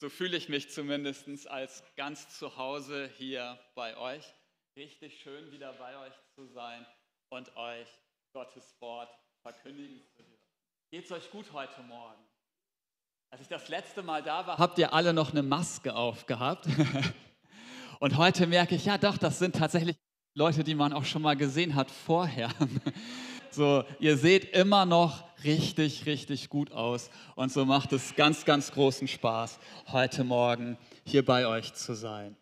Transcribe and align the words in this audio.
So 0.00 0.08
fühle 0.08 0.36
ich 0.36 0.48
mich 0.48 0.70
zumindest 0.70 1.48
als 1.48 1.82
ganz 1.96 2.28
zu 2.38 2.56
Hause 2.56 3.10
hier 3.16 3.58
bei 3.74 3.96
euch. 3.96 4.24
Richtig 4.76 5.20
schön 5.20 5.50
wieder 5.50 5.72
bei 5.72 5.98
euch 5.98 6.12
zu 6.36 6.46
sein 6.46 6.86
und 7.30 7.56
euch 7.56 7.88
Gottes 8.32 8.76
Wort 8.80 9.10
verkündigen 9.42 10.00
zu 10.14 10.22
hören. 10.22 10.38
Geht 10.92 11.04
es 11.06 11.10
euch 11.10 11.28
gut 11.32 11.52
heute 11.52 11.82
Morgen? 11.82 12.22
Als 13.30 13.42
ich 13.42 13.48
das 13.48 13.68
letzte 13.68 14.04
Mal 14.04 14.22
da 14.22 14.46
war, 14.46 14.56
habt 14.56 14.78
ihr 14.78 14.92
alle 14.92 15.12
noch 15.12 15.32
eine 15.32 15.42
Maske 15.42 15.92
aufgehabt. 15.92 16.66
Und 17.98 18.16
heute 18.16 18.46
merke 18.46 18.76
ich, 18.76 18.84
ja 18.84 18.98
doch, 18.98 19.18
das 19.18 19.40
sind 19.40 19.56
tatsächlich 19.56 19.96
Leute, 20.34 20.62
die 20.62 20.76
man 20.76 20.92
auch 20.92 21.04
schon 21.04 21.22
mal 21.22 21.36
gesehen 21.36 21.74
hat 21.74 21.90
vorher. 21.90 22.50
So, 23.50 23.84
ihr 23.98 24.16
seht 24.16 24.56
immer 24.56 24.84
noch 24.84 25.24
richtig, 25.44 26.06
richtig 26.06 26.48
gut 26.48 26.72
aus. 26.72 27.10
Und 27.34 27.52
so 27.52 27.64
macht 27.64 27.92
es 27.92 28.14
ganz, 28.14 28.44
ganz 28.44 28.72
großen 28.72 29.08
Spaß, 29.08 29.58
heute 29.88 30.24
Morgen 30.24 30.76
hier 31.04 31.24
bei 31.24 31.46
euch 31.46 31.72
zu 31.74 31.94
sein. 31.94 32.36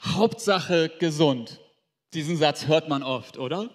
Hauptsache 0.00 0.90
gesund. 0.98 1.60
Diesen 2.14 2.36
Satz 2.36 2.66
hört 2.66 2.88
man 2.88 3.02
oft, 3.02 3.38
oder? 3.38 3.70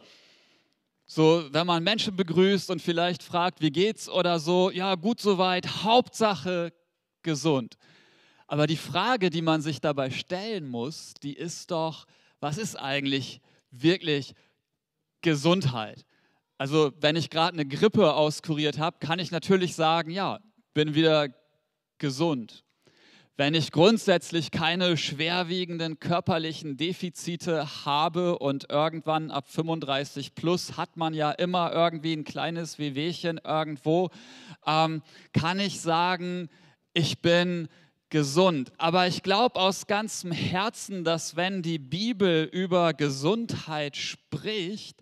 So, 1.05 1.47
wenn 1.51 1.67
man 1.67 1.83
Menschen 1.83 2.15
begrüßt 2.15 2.69
und 2.69 2.81
vielleicht 2.81 3.21
fragt, 3.21 3.61
wie 3.61 3.71
geht's 3.71 4.09
oder 4.09 4.39
so, 4.39 4.71
ja, 4.71 4.95
gut 4.95 5.19
soweit, 5.19 5.83
Hauptsache 5.83 6.73
gesund. 7.21 7.77
Aber 8.47 8.67
die 8.67 8.77
Frage, 8.77 9.29
die 9.29 9.41
man 9.41 9.61
sich 9.61 9.79
dabei 9.79 10.09
stellen 10.09 10.67
muss, 10.67 11.13
die 11.21 11.33
ist 11.33 11.71
doch, 11.71 12.05
was 12.39 12.57
ist 12.57 12.75
eigentlich 12.75 13.41
wirklich 13.71 14.33
Gesundheit? 15.23 16.05
Also, 16.59 16.93
wenn 17.01 17.15
ich 17.15 17.31
gerade 17.31 17.53
eine 17.53 17.65
Grippe 17.65 18.13
auskuriert 18.13 18.77
habe, 18.77 18.97
kann 18.99 19.17
ich 19.17 19.31
natürlich 19.31 19.73
sagen, 19.73 20.11
ja, 20.11 20.39
bin 20.75 20.93
wieder 20.93 21.29
gesund. 21.97 22.63
Wenn 23.35 23.55
ich 23.55 23.71
grundsätzlich 23.71 24.51
keine 24.51 24.95
schwerwiegenden 24.95 25.99
körperlichen 25.99 26.77
Defizite 26.77 27.83
habe 27.83 28.37
und 28.37 28.69
irgendwann 28.69 29.31
ab 29.31 29.49
35 29.49 30.35
plus 30.35 30.77
hat 30.77 30.97
man 30.97 31.15
ja 31.15 31.31
immer 31.31 31.73
irgendwie 31.73 32.13
ein 32.13 32.25
kleines 32.25 32.77
Wehwehchen 32.77 33.39
irgendwo, 33.43 34.11
ähm, 34.67 35.01
kann 35.33 35.59
ich 35.59 35.81
sagen, 35.81 36.47
ich 36.93 37.23
bin 37.23 37.69
gesund. 38.11 38.71
Aber 38.77 39.07
ich 39.07 39.23
glaube 39.23 39.59
aus 39.59 39.87
ganzem 39.87 40.31
Herzen, 40.31 41.03
dass 41.03 41.35
wenn 41.35 41.63
die 41.63 41.79
Bibel 41.79 42.47
über 42.51 42.93
Gesundheit 42.93 43.97
spricht, 43.97 45.01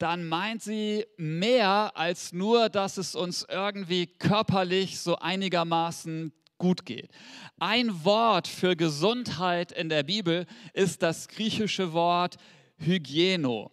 dann 0.00 0.26
meint 0.26 0.62
sie 0.62 1.04
mehr 1.18 1.92
als 1.94 2.32
nur, 2.32 2.70
dass 2.70 2.96
es 2.96 3.14
uns 3.14 3.46
irgendwie 3.48 4.06
körperlich 4.06 4.98
so 4.98 5.16
einigermaßen 5.16 6.32
gut 6.56 6.86
geht. 6.86 7.10
Ein 7.58 8.04
Wort 8.04 8.48
für 8.48 8.76
Gesundheit 8.76 9.72
in 9.72 9.90
der 9.90 10.02
Bibel 10.02 10.46
ist 10.72 11.02
das 11.02 11.28
griechische 11.28 11.92
Wort 11.92 12.36
Hygieno. 12.78 13.72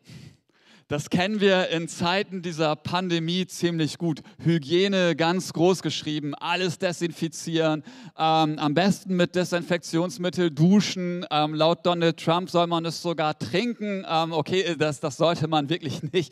Das 0.90 1.10
kennen 1.10 1.42
wir 1.42 1.68
in 1.68 1.90
Zeiten 1.90 2.42
dieser 2.42 2.78
Pandemie 2.78 3.46
ziemlich 3.46 3.98
gut. 3.98 4.22
Hygiene 4.42 5.18
ganz 5.18 5.52
groß 5.52 5.82
geschrieben, 5.82 6.34
alles 6.34 6.80
desinfizieren, 6.80 7.84
ähm, 8.18 8.58
am 8.58 8.74
besten 8.74 9.18
mit 9.18 9.36
Desinfektionsmittel 9.36 10.50
duschen. 10.50 11.26
Ähm, 11.30 11.54
laut 11.56 11.86
Donald 11.86 12.24
Trump 12.24 12.50
soll 12.50 12.68
man 12.68 12.86
es 12.86 13.02
sogar 13.02 13.38
trinken. 13.38 14.06
Ähm, 14.10 14.32
okay, 14.32 14.78
das, 14.80 15.02
das 15.02 15.18
sollte 15.18 15.50
man 15.50 15.68
wirklich 15.68 16.04
nicht. 16.14 16.32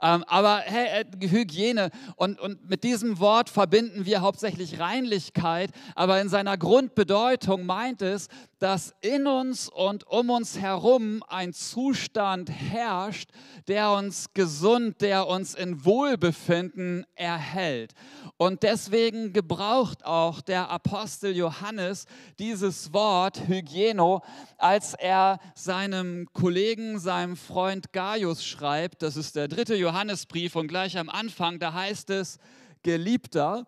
Ähm, 0.00 0.22
aber 0.28 0.58
hey, 0.64 1.02
äh, 1.02 1.28
Hygiene 1.28 1.90
und, 2.14 2.38
und 2.38 2.70
mit 2.70 2.84
diesem 2.84 3.18
Wort 3.18 3.50
verbinden 3.50 4.06
wir 4.06 4.20
hauptsächlich 4.20 4.78
Reinlichkeit, 4.78 5.70
aber 5.96 6.20
in 6.20 6.28
seiner 6.28 6.56
Grundbedeutung 6.56 7.66
meint 7.66 8.02
es, 8.02 8.28
dass 8.60 8.94
in 9.00 9.26
uns 9.26 9.68
und 9.68 10.06
um 10.06 10.30
uns 10.30 10.58
herum 10.58 11.22
ein 11.28 11.52
Zustand 11.52 12.50
herrscht, 12.50 13.30
der 13.68 13.95
uns 13.96 14.34
gesund, 14.34 15.00
der 15.00 15.26
uns 15.26 15.54
in 15.54 15.84
Wohlbefinden 15.84 17.06
erhält. 17.14 17.94
Und 18.36 18.62
deswegen 18.62 19.32
gebraucht 19.32 20.04
auch 20.04 20.42
der 20.42 20.68
Apostel 20.70 21.34
Johannes 21.34 22.04
dieses 22.38 22.92
Wort 22.92 23.48
Hygieno, 23.48 24.22
als 24.58 24.92
er 24.92 25.38
seinem 25.54 26.28
Kollegen, 26.34 26.98
seinem 26.98 27.36
Freund 27.36 27.92
Gaius 27.92 28.44
schreibt. 28.44 29.02
Das 29.02 29.16
ist 29.16 29.36
der 29.36 29.48
dritte 29.48 29.74
Johannesbrief 29.74 30.56
und 30.56 30.68
gleich 30.68 30.98
am 30.98 31.08
Anfang, 31.08 31.58
da 31.58 31.72
heißt 31.72 32.10
es, 32.10 32.38
Geliebter, 32.82 33.66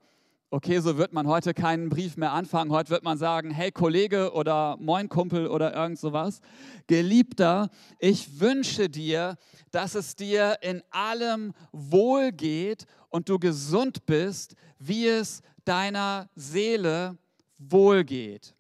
Okay, 0.51 0.81
so 0.81 0.97
wird 0.97 1.13
man 1.13 1.27
heute 1.27 1.53
keinen 1.53 1.91
Brief 1.91 2.17
mehr 2.17 2.33
anfangen. 2.33 2.73
Heute 2.73 2.89
wird 2.89 3.05
man 3.05 3.19
sagen, 3.19 3.51
hey 3.51 3.71
Kollege 3.71 4.33
oder 4.33 4.79
Moin 4.81 5.11
Kumpel 5.11 5.47
oder 5.47 5.75
irgend 5.75 5.99
sowas. 5.99 6.41
Geliebter, 6.87 7.69
ich 7.99 8.41
wünsche 8.41 8.89
dir, 8.89 9.37
dass 9.73 9.95
es 9.95 10.17
dir 10.17 10.57
in 10.63 10.83
allem 10.91 11.53
wohl 11.71 12.33
geht 12.33 12.87
und 13.11 13.29
du 13.29 13.39
gesund 13.39 14.07
bist, 14.07 14.55
wie 14.79 15.07
es 15.07 15.43
deiner 15.67 16.31
Seele 16.35 17.19
wohl 17.59 18.03
geht. 18.03 18.55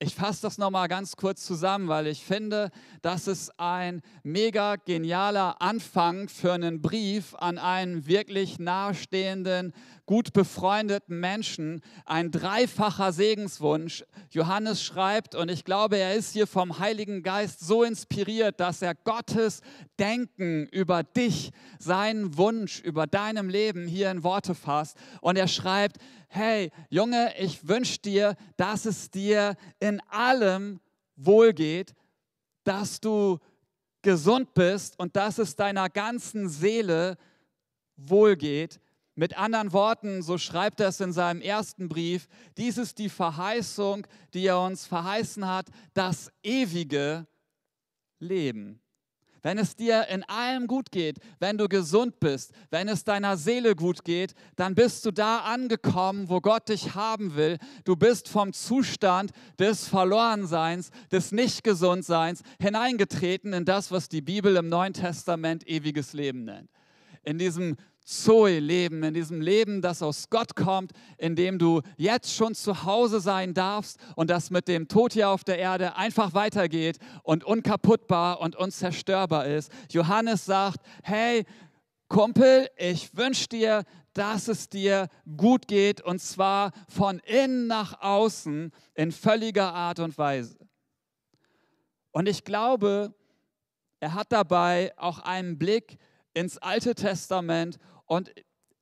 Ich 0.00 0.14
fasse 0.14 0.42
das 0.42 0.58
nochmal 0.58 0.86
ganz 0.86 1.16
kurz 1.16 1.44
zusammen, 1.44 1.88
weil 1.88 2.06
ich 2.06 2.22
finde, 2.22 2.70
das 3.02 3.26
ist 3.26 3.58
ein 3.58 4.00
mega 4.22 4.76
genialer 4.76 5.60
Anfang 5.60 6.28
für 6.28 6.52
einen 6.52 6.80
Brief 6.80 7.34
an 7.34 7.58
einen 7.58 8.06
wirklich 8.06 8.60
nahestehenden, 8.60 9.74
gut 10.06 10.32
befreundeten 10.32 11.18
Menschen. 11.18 11.82
Ein 12.06 12.30
dreifacher 12.30 13.12
Segenswunsch. 13.12 14.04
Johannes 14.30 14.84
schreibt, 14.84 15.34
und 15.34 15.50
ich 15.50 15.64
glaube, 15.64 15.96
er 15.96 16.14
ist 16.14 16.32
hier 16.32 16.46
vom 16.46 16.78
Heiligen 16.78 17.24
Geist 17.24 17.58
so 17.58 17.82
inspiriert, 17.82 18.60
dass 18.60 18.82
er 18.82 18.94
Gottes 18.94 19.62
Denken 19.98 20.68
über 20.70 21.02
dich, 21.02 21.50
seinen 21.80 22.38
Wunsch 22.38 22.78
über 22.80 23.08
deinem 23.08 23.48
Leben 23.48 23.88
hier 23.88 24.12
in 24.12 24.22
Worte 24.22 24.54
fasst. 24.54 24.96
Und 25.20 25.36
er 25.36 25.48
schreibt, 25.48 25.98
hey 26.28 26.70
Junge, 26.90 27.34
ich 27.38 27.66
wünsche 27.66 27.98
dir, 27.98 28.36
dass 28.56 28.84
es 28.84 29.10
dir 29.10 29.56
in 29.80 30.00
allem 30.08 30.80
wohlgeht, 31.16 31.94
dass 32.64 33.00
du 33.00 33.38
gesund 34.02 34.54
bist 34.54 34.98
und 34.98 35.16
dass 35.16 35.38
es 35.38 35.56
deiner 35.56 35.88
ganzen 35.88 36.48
Seele 36.48 37.16
wohlgeht. 37.96 38.80
Mit 39.14 39.36
anderen 39.36 39.72
Worten, 39.72 40.22
so 40.22 40.38
schreibt 40.38 40.78
er 40.78 40.88
es 40.88 41.00
in 41.00 41.12
seinem 41.12 41.40
ersten 41.40 41.88
Brief, 41.88 42.28
dies 42.56 42.78
ist 42.78 42.98
die 42.98 43.08
Verheißung, 43.08 44.06
die 44.32 44.46
er 44.46 44.60
uns 44.60 44.86
verheißen 44.86 45.44
hat, 45.44 45.66
das 45.92 46.30
ewige 46.44 47.26
Leben. 48.20 48.80
Wenn 49.42 49.58
es 49.58 49.76
dir 49.76 50.08
in 50.08 50.24
allem 50.24 50.66
gut 50.66 50.90
geht, 50.90 51.18
wenn 51.38 51.58
du 51.58 51.68
gesund 51.68 52.20
bist, 52.20 52.52
wenn 52.70 52.88
es 52.88 53.04
deiner 53.04 53.36
Seele 53.36 53.76
gut 53.76 54.04
geht, 54.04 54.34
dann 54.56 54.74
bist 54.74 55.04
du 55.06 55.10
da 55.10 55.38
angekommen, 55.40 56.28
wo 56.28 56.40
Gott 56.40 56.68
dich 56.68 56.94
haben 56.94 57.36
will. 57.36 57.58
Du 57.84 57.96
bist 57.96 58.28
vom 58.28 58.52
Zustand 58.52 59.30
des 59.58 59.86
Verlorenseins, 59.88 60.90
des 61.12 61.32
Nichtgesundseins 61.32 62.42
hineingetreten 62.60 63.52
in 63.52 63.64
das, 63.64 63.90
was 63.90 64.08
die 64.08 64.22
Bibel 64.22 64.56
im 64.56 64.68
Neuen 64.68 64.92
Testament 64.92 65.68
ewiges 65.68 66.12
Leben 66.12 66.44
nennt. 66.44 66.70
In 67.22 67.38
diesem 67.38 67.76
Zoe-Leben, 68.08 69.02
in 69.02 69.12
diesem 69.12 69.42
Leben, 69.42 69.82
das 69.82 70.00
aus 70.00 70.30
Gott 70.30 70.56
kommt, 70.56 70.92
in 71.18 71.36
dem 71.36 71.58
du 71.58 71.82
jetzt 71.98 72.34
schon 72.34 72.54
zu 72.54 72.84
Hause 72.84 73.20
sein 73.20 73.52
darfst 73.52 73.98
und 74.16 74.30
das 74.30 74.50
mit 74.50 74.66
dem 74.66 74.88
Tod 74.88 75.12
hier 75.12 75.28
auf 75.28 75.44
der 75.44 75.58
Erde 75.58 75.94
einfach 75.94 76.32
weitergeht 76.32 76.98
und 77.22 77.44
unkaputtbar 77.44 78.40
und 78.40 78.56
unzerstörbar 78.56 79.46
ist. 79.46 79.70
Johannes 79.90 80.46
sagt, 80.46 80.78
hey, 81.02 81.44
Kumpel, 82.08 82.70
ich 82.78 83.14
wünsche 83.14 83.46
dir, 83.46 83.84
dass 84.14 84.48
es 84.48 84.70
dir 84.70 85.08
gut 85.36 85.68
geht 85.68 86.00
und 86.00 86.22
zwar 86.22 86.72
von 86.88 87.18
innen 87.26 87.66
nach 87.66 88.00
außen 88.00 88.72
in 88.94 89.12
völliger 89.12 89.74
Art 89.74 89.98
und 89.98 90.16
Weise. 90.16 90.56
Und 92.12 92.26
ich 92.26 92.44
glaube, 92.44 93.14
er 94.00 94.14
hat 94.14 94.32
dabei 94.32 94.94
auch 94.96 95.18
einen 95.18 95.58
Blick 95.58 95.98
ins 96.32 96.56
Alte 96.58 96.94
Testament 96.94 97.78
und 98.08 98.32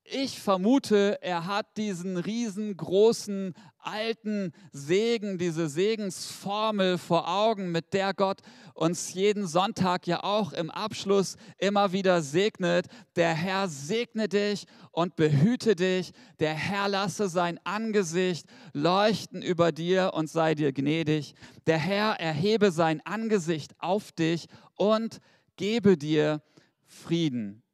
ich 0.08 0.40
vermute, 0.40 1.18
er 1.20 1.46
hat 1.46 1.76
diesen 1.76 2.16
riesengroßen 2.16 3.54
alten 3.78 4.52
Segen, 4.70 5.36
diese 5.36 5.68
Segensformel 5.68 6.96
vor 6.96 7.28
Augen, 7.28 7.72
mit 7.72 7.92
der 7.92 8.14
Gott 8.14 8.40
uns 8.74 9.14
jeden 9.14 9.48
Sonntag 9.48 10.06
ja 10.06 10.22
auch 10.22 10.52
im 10.52 10.70
Abschluss 10.70 11.36
immer 11.58 11.90
wieder 11.90 12.22
segnet. 12.22 12.86
Der 13.16 13.34
Herr 13.34 13.68
segne 13.68 14.28
dich 14.28 14.66
und 14.92 15.16
behüte 15.16 15.74
dich. 15.74 16.12
Der 16.38 16.54
Herr 16.54 16.88
lasse 16.88 17.28
sein 17.28 17.58
Angesicht 17.64 18.46
leuchten 18.72 19.42
über 19.42 19.72
dir 19.72 20.12
und 20.14 20.30
sei 20.30 20.54
dir 20.54 20.72
gnädig. 20.72 21.34
Der 21.66 21.78
Herr 21.78 22.20
erhebe 22.20 22.70
sein 22.70 23.00
Angesicht 23.04 23.74
auf 23.80 24.12
dich 24.12 24.46
und 24.76 25.18
gebe 25.56 25.96
dir 25.96 26.42
Frieden. 26.84 27.65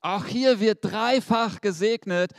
Auch 0.00 0.26
hier 0.26 0.60
wird 0.60 0.84
dreifach 0.84 1.60
gesegnet. 1.60 2.32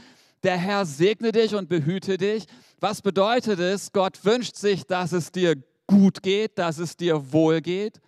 Der 0.43 0.57
Herr 0.57 0.85
segne 0.85 1.31
dich 1.31 1.55
und 1.55 1.67
behüte 1.69 2.17
dich. 2.17 2.45
Was 2.79 3.01
bedeutet 3.01 3.59
es? 3.59 3.91
Gott 3.91 4.23
wünscht 4.23 4.55
sich, 4.55 4.85
dass 4.85 5.11
es 5.11 5.31
dir 5.31 5.55
gut 5.87 6.23
geht, 6.23 6.57
dass 6.57 6.77
es 6.77 6.95
dir 6.95 7.33
wohl 7.33 7.61
geht. 7.61 7.99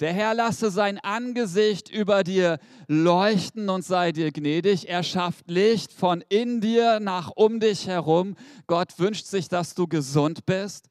Der 0.00 0.12
Herr 0.12 0.34
lasse 0.34 0.70
sein 0.70 0.98
Angesicht 0.98 1.88
über 1.88 2.22
dir 2.22 2.58
leuchten 2.86 3.68
und 3.68 3.84
sei 3.84 4.12
dir 4.12 4.30
gnädig. 4.30 4.88
Er 4.88 5.02
schafft 5.02 5.50
Licht 5.50 5.92
von 5.92 6.22
in 6.28 6.60
dir 6.60 7.00
nach 7.00 7.32
um 7.34 7.58
dich 7.58 7.88
herum. 7.88 8.36
Gott 8.66 8.98
wünscht 8.98 9.26
sich, 9.26 9.48
dass 9.48 9.74
du 9.74 9.88
gesund 9.88 10.46
bist 10.46 10.88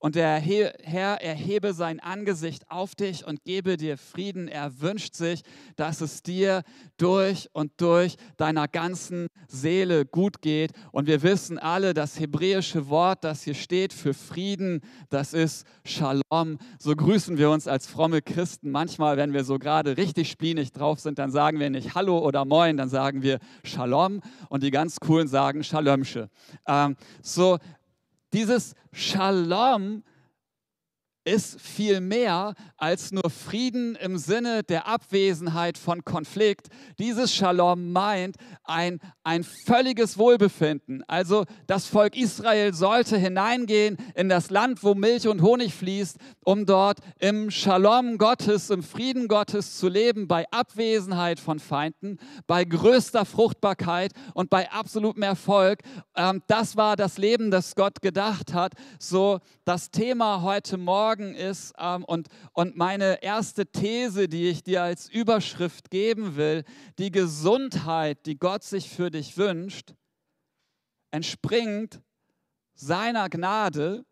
und 0.00 0.14
der 0.14 0.36
Herr 0.38 1.20
erhebe 1.20 1.74
sein 1.74 2.00
Angesicht 2.00 2.70
auf 2.70 2.94
dich 2.94 3.26
und 3.26 3.44
gebe 3.44 3.76
dir 3.76 3.98
Frieden. 3.98 4.48
Er 4.48 4.80
wünscht 4.80 5.14
sich, 5.14 5.42
dass 5.76 6.00
es 6.00 6.22
dir 6.22 6.62
durch 6.96 7.50
und 7.52 7.70
durch 7.82 8.16
deiner 8.38 8.66
ganzen 8.66 9.26
Seele 9.46 10.06
gut 10.06 10.40
geht. 10.40 10.72
Und 10.90 11.06
wir 11.06 11.22
wissen 11.22 11.58
alle, 11.58 11.92
das 11.92 12.18
hebräische 12.18 12.88
Wort, 12.88 13.24
das 13.24 13.42
hier 13.42 13.54
steht 13.54 13.92
für 13.92 14.14
Frieden, 14.14 14.80
das 15.10 15.34
ist 15.34 15.66
Shalom. 15.84 16.58
So 16.78 16.96
grüßen 16.96 17.36
wir 17.36 17.50
uns 17.50 17.68
als 17.68 17.86
fromme 17.86 18.22
Christen. 18.22 18.70
Manchmal, 18.70 19.18
wenn 19.18 19.34
wir 19.34 19.44
so 19.44 19.58
gerade 19.58 19.98
richtig 19.98 20.30
splienig 20.30 20.72
drauf 20.72 20.98
sind, 20.98 21.18
dann 21.18 21.30
sagen 21.30 21.60
wir 21.60 21.68
nicht 21.68 21.94
Hallo 21.94 22.20
oder 22.20 22.46
Moin, 22.46 22.78
dann 22.78 22.88
sagen 22.88 23.22
wir 23.22 23.38
Shalom. 23.64 24.22
Und 24.48 24.62
die 24.62 24.70
ganz 24.70 24.98
coolen 24.98 25.28
sagen 25.28 25.62
Shalomsche. 25.62 26.30
Ähm, 26.66 26.96
so, 27.20 27.58
dieses 28.32 28.74
Shalom 28.92 30.02
ist 31.24 31.60
viel 31.60 32.00
mehr 32.00 32.54
als 32.78 33.12
nur 33.12 33.28
Frieden 33.28 33.94
im 33.96 34.16
Sinne 34.16 34.62
der 34.62 34.86
Abwesenheit 34.86 35.76
von 35.76 36.04
Konflikt. 36.04 36.68
Dieses 36.98 37.34
Shalom 37.34 37.92
meint 37.92 38.36
ein, 38.64 39.00
ein 39.22 39.44
völliges 39.66 40.16
Wohlbefinden. 40.16 41.04
Also 41.08 41.44
das 41.66 41.86
Volk 41.86 42.16
Israel 42.16 42.72
sollte 42.72 43.18
hineingehen 43.18 43.98
in 44.14 44.30
das 44.30 44.50
Land, 44.50 44.82
wo 44.82 44.94
Milch 44.94 45.28
und 45.28 45.42
Honig 45.42 45.74
fließt, 45.74 46.16
um 46.44 46.64
dort 46.64 47.00
im 47.18 47.50
Shalom 47.50 48.16
Gottes, 48.16 48.70
im 48.70 48.82
Frieden 48.82 49.28
Gottes 49.28 49.76
zu 49.76 49.88
leben, 49.88 50.26
bei 50.26 50.46
Abwesenheit 50.50 51.38
von 51.38 51.58
Feinden, 51.58 52.18
bei 52.46 52.64
größter 52.64 53.26
Fruchtbarkeit 53.26 54.12
und 54.32 54.48
bei 54.48 54.70
absolutem 54.70 55.22
Erfolg. 55.22 55.80
Ähm, 56.16 56.42
das 56.46 56.78
war 56.78 56.96
das 56.96 57.18
Leben, 57.18 57.50
das 57.50 57.74
Gott 57.74 58.00
gedacht 58.00 58.54
hat. 58.54 58.72
So 58.98 59.40
das 59.64 59.90
Thema 59.90 60.40
heute 60.40 60.78
Morgen 60.78 61.09
Morgen 61.10 61.34
ist 61.34 61.74
ähm, 61.76 62.04
und, 62.04 62.28
und 62.52 62.76
meine 62.76 63.20
erste 63.20 63.66
These, 63.66 64.28
die 64.28 64.48
ich 64.48 64.62
dir 64.62 64.84
als 64.84 65.08
Überschrift 65.08 65.90
geben 65.90 66.36
will, 66.36 66.62
die 67.00 67.10
Gesundheit, 67.10 68.26
die 68.26 68.38
Gott 68.38 68.62
sich 68.62 68.88
für 68.88 69.10
dich 69.10 69.36
wünscht, 69.36 69.96
entspringt 71.10 72.00
seiner 72.74 73.28
Gnade. 73.28 74.04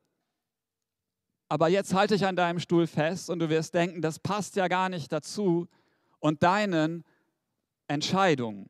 Aber 1.49 1.69
jetzt 1.69 1.95
halte 1.95 2.17
ich 2.17 2.27
an 2.27 2.35
deinem 2.35 2.59
Stuhl 2.59 2.89
fest 2.89 3.31
und 3.31 3.39
du 3.39 3.49
wirst 3.49 3.75
denken, 3.75 4.03
das 4.03 4.19
passt 4.19 4.57
ja 4.57 4.67
gar 4.67 4.89
nicht 4.89 5.13
dazu 5.13 5.69
und 6.19 6.43
deinen 6.43 7.05
Entscheidungen. 7.87 8.69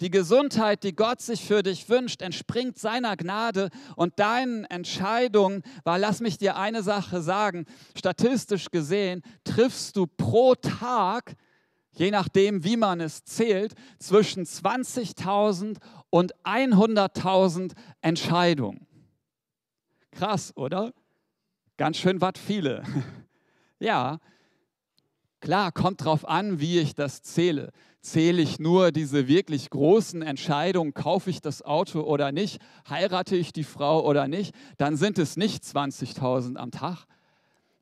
Die 0.00 0.10
Gesundheit, 0.10 0.82
die 0.84 0.94
Gott 0.94 1.20
sich 1.20 1.44
für 1.44 1.62
dich 1.62 1.88
wünscht, 1.88 2.22
entspringt 2.22 2.78
seiner 2.78 3.16
Gnade 3.16 3.70
und 3.96 4.18
deinen 4.18 4.64
Entscheidungen, 4.64 5.62
weil 5.84 6.00
lass 6.00 6.20
mich 6.20 6.38
dir 6.38 6.56
eine 6.56 6.82
Sache 6.82 7.20
sagen, 7.22 7.66
statistisch 7.96 8.70
gesehen 8.70 9.22
triffst 9.44 9.96
du 9.96 10.06
pro 10.06 10.54
Tag, 10.54 11.34
je 11.92 12.10
nachdem, 12.10 12.64
wie 12.64 12.76
man 12.76 13.00
es 13.00 13.24
zählt, 13.24 13.74
zwischen 13.98 14.44
20.000 14.44 15.76
und 16.08 16.34
100.000 16.44 17.72
Entscheidungen. 18.00 18.86
Krass, 20.12 20.56
oder? 20.56 20.92
Ganz 21.76 21.98
schön 21.98 22.20
was 22.20 22.32
viele. 22.36 22.82
ja, 23.78 24.18
klar, 25.40 25.72
kommt 25.72 26.04
drauf 26.04 26.28
an, 26.28 26.60
wie 26.60 26.78
ich 26.78 26.94
das 26.94 27.22
zähle 27.22 27.72
zähle 28.00 28.42
ich 28.42 28.58
nur 28.58 28.92
diese 28.92 29.28
wirklich 29.28 29.70
großen 29.70 30.22
Entscheidungen, 30.22 30.94
kaufe 30.94 31.30
ich 31.30 31.40
das 31.40 31.62
Auto 31.62 32.00
oder 32.00 32.32
nicht, 32.32 32.60
heirate 32.88 33.36
ich 33.36 33.52
die 33.52 33.64
Frau 33.64 34.04
oder 34.04 34.28
nicht, 34.28 34.54
dann 34.78 34.96
sind 34.96 35.18
es 35.18 35.36
nicht 35.36 35.62
20.000 35.64 36.56
am 36.56 36.70
Tag. 36.70 37.04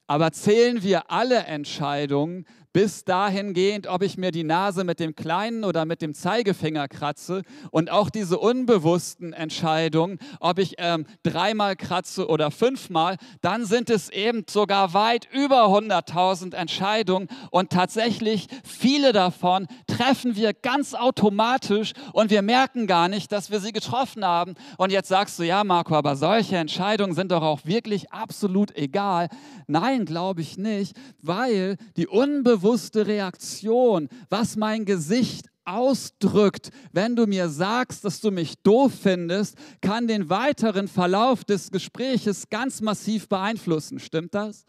Aber 0.06 0.32
zählen 0.32 0.82
wir 0.82 1.10
alle 1.10 1.44
Entscheidungen, 1.44 2.46
bis 2.72 3.04
dahingehend, 3.04 3.86
ob 3.86 4.02
ich 4.02 4.18
mir 4.18 4.30
die 4.30 4.44
Nase 4.44 4.84
mit 4.84 5.00
dem 5.00 5.14
kleinen 5.14 5.64
oder 5.64 5.84
mit 5.84 6.02
dem 6.02 6.14
Zeigefinger 6.14 6.86
kratze 6.88 7.42
und 7.70 7.90
auch 7.90 8.10
diese 8.10 8.38
unbewussten 8.38 9.32
Entscheidungen, 9.32 10.18
ob 10.40 10.58
ich 10.58 10.74
ähm, 10.78 11.06
dreimal 11.22 11.76
kratze 11.76 12.28
oder 12.28 12.50
fünfmal, 12.50 13.16
dann 13.40 13.64
sind 13.64 13.90
es 13.90 14.10
eben 14.10 14.44
sogar 14.48 14.94
weit 14.94 15.28
über 15.32 15.64
100.000 15.66 16.54
Entscheidungen 16.54 17.28
und 17.50 17.70
tatsächlich 17.70 18.48
viele 18.64 19.12
davon 19.12 19.66
treffen 19.86 20.36
wir 20.36 20.52
ganz 20.52 20.94
automatisch 20.94 21.92
und 22.12 22.30
wir 22.30 22.42
merken 22.42 22.86
gar 22.86 23.08
nicht, 23.08 23.32
dass 23.32 23.50
wir 23.50 23.60
sie 23.60 23.72
getroffen 23.72 24.24
haben. 24.24 24.54
Und 24.76 24.92
jetzt 24.92 25.08
sagst 25.08 25.38
du, 25.38 25.42
ja 25.42 25.64
Marco, 25.64 25.94
aber 25.94 26.16
solche 26.16 26.56
Entscheidungen 26.56 27.14
sind 27.14 27.32
doch 27.32 27.42
auch 27.42 27.60
wirklich 27.64 28.12
absolut 28.12 28.76
egal. 28.76 29.28
Nein, 29.66 30.04
glaube 30.04 30.40
ich 30.40 30.58
nicht, 30.58 30.96
weil 31.20 31.76
die 31.96 32.06
unbewussten 32.06 32.57
unbewusste 32.58 33.06
Reaktion, 33.06 34.08
was 34.30 34.56
mein 34.56 34.84
Gesicht 34.84 35.48
ausdrückt, 35.64 36.70
wenn 36.92 37.14
du 37.14 37.26
mir 37.26 37.48
sagst, 37.48 38.04
dass 38.04 38.20
du 38.20 38.30
mich 38.32 38.54
doof 38.62 38.92
findest, 39.02 39.56
kann 39.80 40.08
den 40.08 40.28
weiteren 40.28 40.88
Verlauf 40.88 41.44
des 41.44 41.70
Gespräches 41.70 42.48
ganz 42.48 42.80
massiv 42.80 43.28
beeinflussen. 43.28 44.00
Stimmt 44.00 44.34
das? 44.34 44.64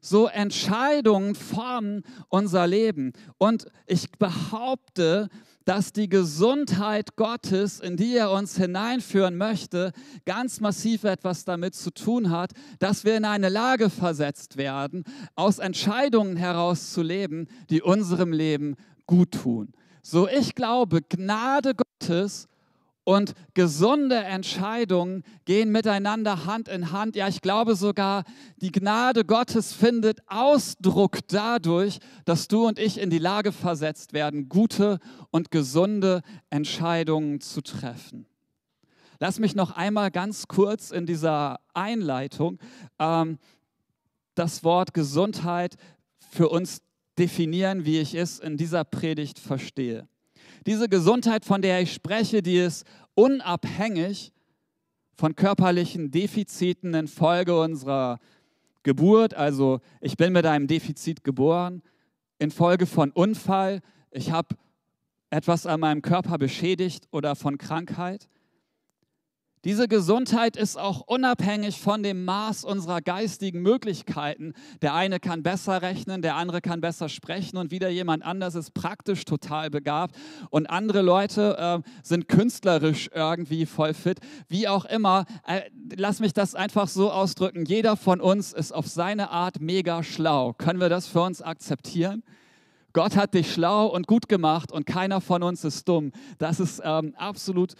So 0.00 0.28
Entscheidungen 0.28 1.34
formen 1.34 2.02
unser 2.28 2.66
Leben. 2.66 3.12
Und 3.38 3.66
ich 3.86 4.10
behaupte, 4.12 5.28
dass 5.64 5.92
die 5.92 6.08
Gesundheit 6.08 7.16
Gottes, 7.16 7.80
in 7.80 7.96
die 7.96 8.16
er 8.16 8.30
uns 8.30 8.56
hineinführen 8.56 9.36
möchte, 9.36 9.92
ganz 10.24 10.60
massiv 10.60 11.04
etwas 11.04 11.44
damit 11.44 11.74
zu 11.74 11.90
tun 11.90 12.30
hat, 12.30 12.52
dass 12.78 13.04
wir 13.04 13.16
in 13.16 13.24
eine 13.24 13.48
Lage 13.48 13.90
versetzt 13.90 14.56
werden, 14.56 15.04
aus 15.34 15.58
Entscheidungen 15.58 16.36
heraus 16.36 16.92
zu 16.92 17.02
leben, 17.02 17.48
die 17.70 17.82
unserem 17.82 18.32
Leben 18.32 18.76
gut 19.06 19.32
tun. 19.32 19.72
So 20.02 20.28
ich 20.28 20.54
glaube, 20.54 21.02
Gnade 21.02 21.74
Gottes 21.74 22.48
und 23.04 23.34
gesunde 23.54 24.16
Entscheidungen 24.16 25.24
gehen 25.44 25.72
miteinander 25.72 26.46
Hand 26.46 26.68
in 26.68 26.92
Hand. 26.92 27.16
Ja, 27.16 27.28
ich 27.28 27.40
glaube 27.40 27.74
sogar, 27.74 28.24
die 28.56 28.70
Gnade 28.70 29.24
Gottes 29.24 29.72
findet 29.72 30.20
Ausdruck 30.28 31.18
dadurch, 31.28 31.98
dass 32.24 32.48
du 32.48 32.66
und 32.66 32.78
ich 32.78 32.98
in 32.98 33.10
die 33.10 33.18
Lage 33.18 33.52
versetzt 33.52 34.12
werden, 34.12 34.48
gute 34.48 34.98
und 35.30 35.50
gesunde 35.50 36.22
Entscheidungen 36.50 37.40
zu 37.40 37.60
treffen. 37.60 38.26
Lass 39.18 39.38
mich 39.38 39.54
noch 39.54 39.72
einmal 39.72 40.10
ganz 40.10 40.48
kurz 40.48 40.90
in 40.90 41.06
dieser 41.06 41.60
Einleitung 41.74 42.58
ähm, 42.98 43.38
das 44.34 44.64
Wort 44.64 44.94
Gesundheit 44.94 45.76
für 46.30 46.48
uns 46.48 46.82
definieren, 47.18 47.84
wie 47.84 47.98
ich 47.98 48.14
es 48.14 48.38
in 48.38 48.56
dieser 48.56 48.84
Predigt 48.84 49.38
verstehe. 49.38 50.08
Diese 50.66 50.88
Gesundheit, 50.88 51.44
von 51.44 51.62
der 51.62 51.80
ich 51.80 51.92
spreche, 51.92 52.42
die 52.42 52.56
ist 52.56 52.86
unabhängig 53.14 54.32
von 55.14 55.34
körperlichen 55.34 56.10
Defiziten 56.10 56.94
infolge 56.94 57.58
unserer 57.58 58.20
Geburt. 58.82 59.34
Also 59.34 59.80
ich 60.00 60.16
bin 60.16 60.32
mit 60.32 60.46
einem 60.46 60.66
Defizit 60.66 61.24
geboren, 61.24 61.82
infolge 62.38 62.86
von 62.86 63.10
Unfall, 63.10 63.80
ich 64.10 64.30
habe 64.30 64.56
etwas 65.30 65.66
an 65.66 65.80
meinem 65.80 66.02
Körper 66.02 66.38
beschädigt 66.38 67.08
oder 67.10 67.34
von 67.34 67.58
Krankheit. 67.58 68.28
Diese 69.64 69.86
Gesundheit 69.86 70.56
ist 70.56 70.76
auch 70.76 71.02
unabhängig 71.02 71.80
von 71.80 72.02
dem 72.02 72.24
Maß 72.24 72.64
unserer 72.64 73.00
geistigen 73.00 73.62
Möglichkeiten. 73.62 74.54
Der 74.80 74.92
eine 74.94 75.20
kann 75.20 75.44
besser 75.44 75.82
rechnen, 75.82 76.20
der 76.20 76.34
andere 76.34 76.60
kann 76.60 76.80
besser 76.80 77.08
sprechen 77.08 77.56
und 77.56 77.70
wieder 77.70 77.88
jemand 77.88 78.24
anders 78.24 78.56
ist 78.56 78.74
praktisch 78.74 79.24
total 79.24 79.70
begabt 79.70 80.16
und 80.50 80.68
andere 80.68 81.00
Leute 81.00 81.56
äh, 81.58 81.90
sind 82.02 82.26
künstlerisch 82.26 83.08
irgendwie 83.14 83.64
voll 83.64 83.94
fit. 83.94 84.18
Wie 84.48 84.66
auch 84.66 84.84
immer, 84.84 85.26
äh, 85.46 85.62
lass 85.96 86.18
mich 86.18 86.32
das 86.32 86.56
einfach 86.56 86.88
so 86.88 87.12
ausdrücken. 87.12 87.64
Jeder 87.64 87.96
von 87.96 88.20
uns 88.20 88.52
ist 88.52 88.72
auf 88.72 88.88
seine 88.88 89.30
Art 89.30 89.60
mega 89.60 90.02
schlau. 90.02 90.54
Können 90.54 90.80
wir 90.80 90.88
das 90.88 91.06
für 91.06 91.20
uns 91.22 91.40
akzeptieren? 91.40 92.24
Gott 92.92 93.14
hat 93.16 93.34
dich 93.34 93.52
schlau 93.52 93.86
und 93.86 94.08
gut 94.08 94.28
gemacht 94.28 94.72
und 94.72 94.86
keiner 94.86 95.20
von 95.20 95.44
uns 95.44 95.62
ist 95.64 95.88
dumm. 95.88 96.10
Das 96.38 96.58
ist 96.58 96.82
ähm, 96.84 97.14
absolut 97.16 97.74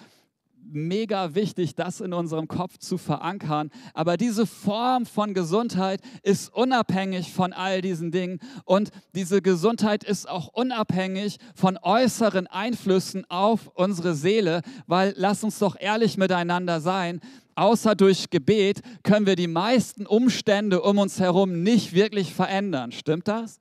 mega 0.74 1.34
wichtig, 1.34 1.74
das 1.74 2.00
in 2.00 2.12
unserem 2.12 2.48
Kopf 2.48 2.78
zu 2.78 2.98
verankern. 2.98 3.70
Aber 3.94 4.16
diese 4.16 4.46
Form 4.46 5.06
von 5.06 5.34
Gesundheit 5.34 6.00
ist 6.22 6.52
unabhängig 6.54 7.32
von 7.32 7.52
all 7.52 7.80
diesen 7.80 8.10
Dingen 8.10 8.38
und 8.64 8.90
diese 9.14 9.42
Gesundheit 9.42 10.04
ist 10.04 10.28
auch 10.28 10.48
unabhängig 10.48 11.38
von 11.54 11.78
äußeren 11.80 12.46
Einflüssen 12.46 13.24
auf 13.30 13.70
unsere 13.74 14.14
Seele, 14.14 14.62
weil 14.86 15.14
lass 15.16 15.44
uns 15.44 15.58
doch 15.58 15.76
ehrlich 15.78 16.16
miteinander 16.16 16.80
sein, 16.80 17.20
außer 17.54 17.94
durch 17.94 18.30
Gebet 18.30 18.80
können 19.02 19.26
wir 19.26 19.36
die 19.36 19.48
meisten 19.48 20.06
Umstände 20.06 20.82
um 20.82 20.98
uns 20.98 21.20
herum 21.20 21.62
nicht 21.62 21.92
wirklich 21.92 22.34
verändern. 22.34 22.92
Stimmt 22.92 23.28
das? 23.28 23.60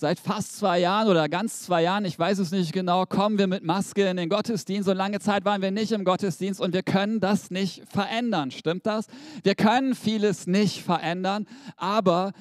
Seit 0.00 0.18
fast 0.18 0.56
zwei 0.56 0.78
Jahren 0.78 1.08
oder 1.08 1.28
ganz 1.28 1.60
zwei 1.60 1.82
Jahren, 1.82 2.06
ich 2.06 2.18
weiß 2.18 2.38
es 2.38 2.52
nicht 2.52 2.72
genau, 2.72 3.04
kommen 3.04 3.36
wir 3.36 3.46
mit 3.46 3.64
Maske 3.64 4.08
in 4.08 4.16
den 4.16 4.30
Gottesdienst. 4.30 4.86
So 4.86 4.94
lange 4.94 5.20
Zeit 5.20 5.44
waren 5.44 5.60
wir 5.60 5.72
nicht 5.72 5.92
im 5.92 6.06
Gottesdienst 6.06 6.58
und 6.58 6.72
wir 6.72 6.82
können 6.82 7.20
das 7.20 7.50
nicht 7.50 7.82
verändern. 7.86 8.50
Stimmt 8.50 8.86
das? 8.86 9.08
Wir 9.42 9.54
können 9.54 9.94
vieles 9.94 10.46
nicht 10.46 10.82
verändern, 10.82 11.46
aber 11.76 12.32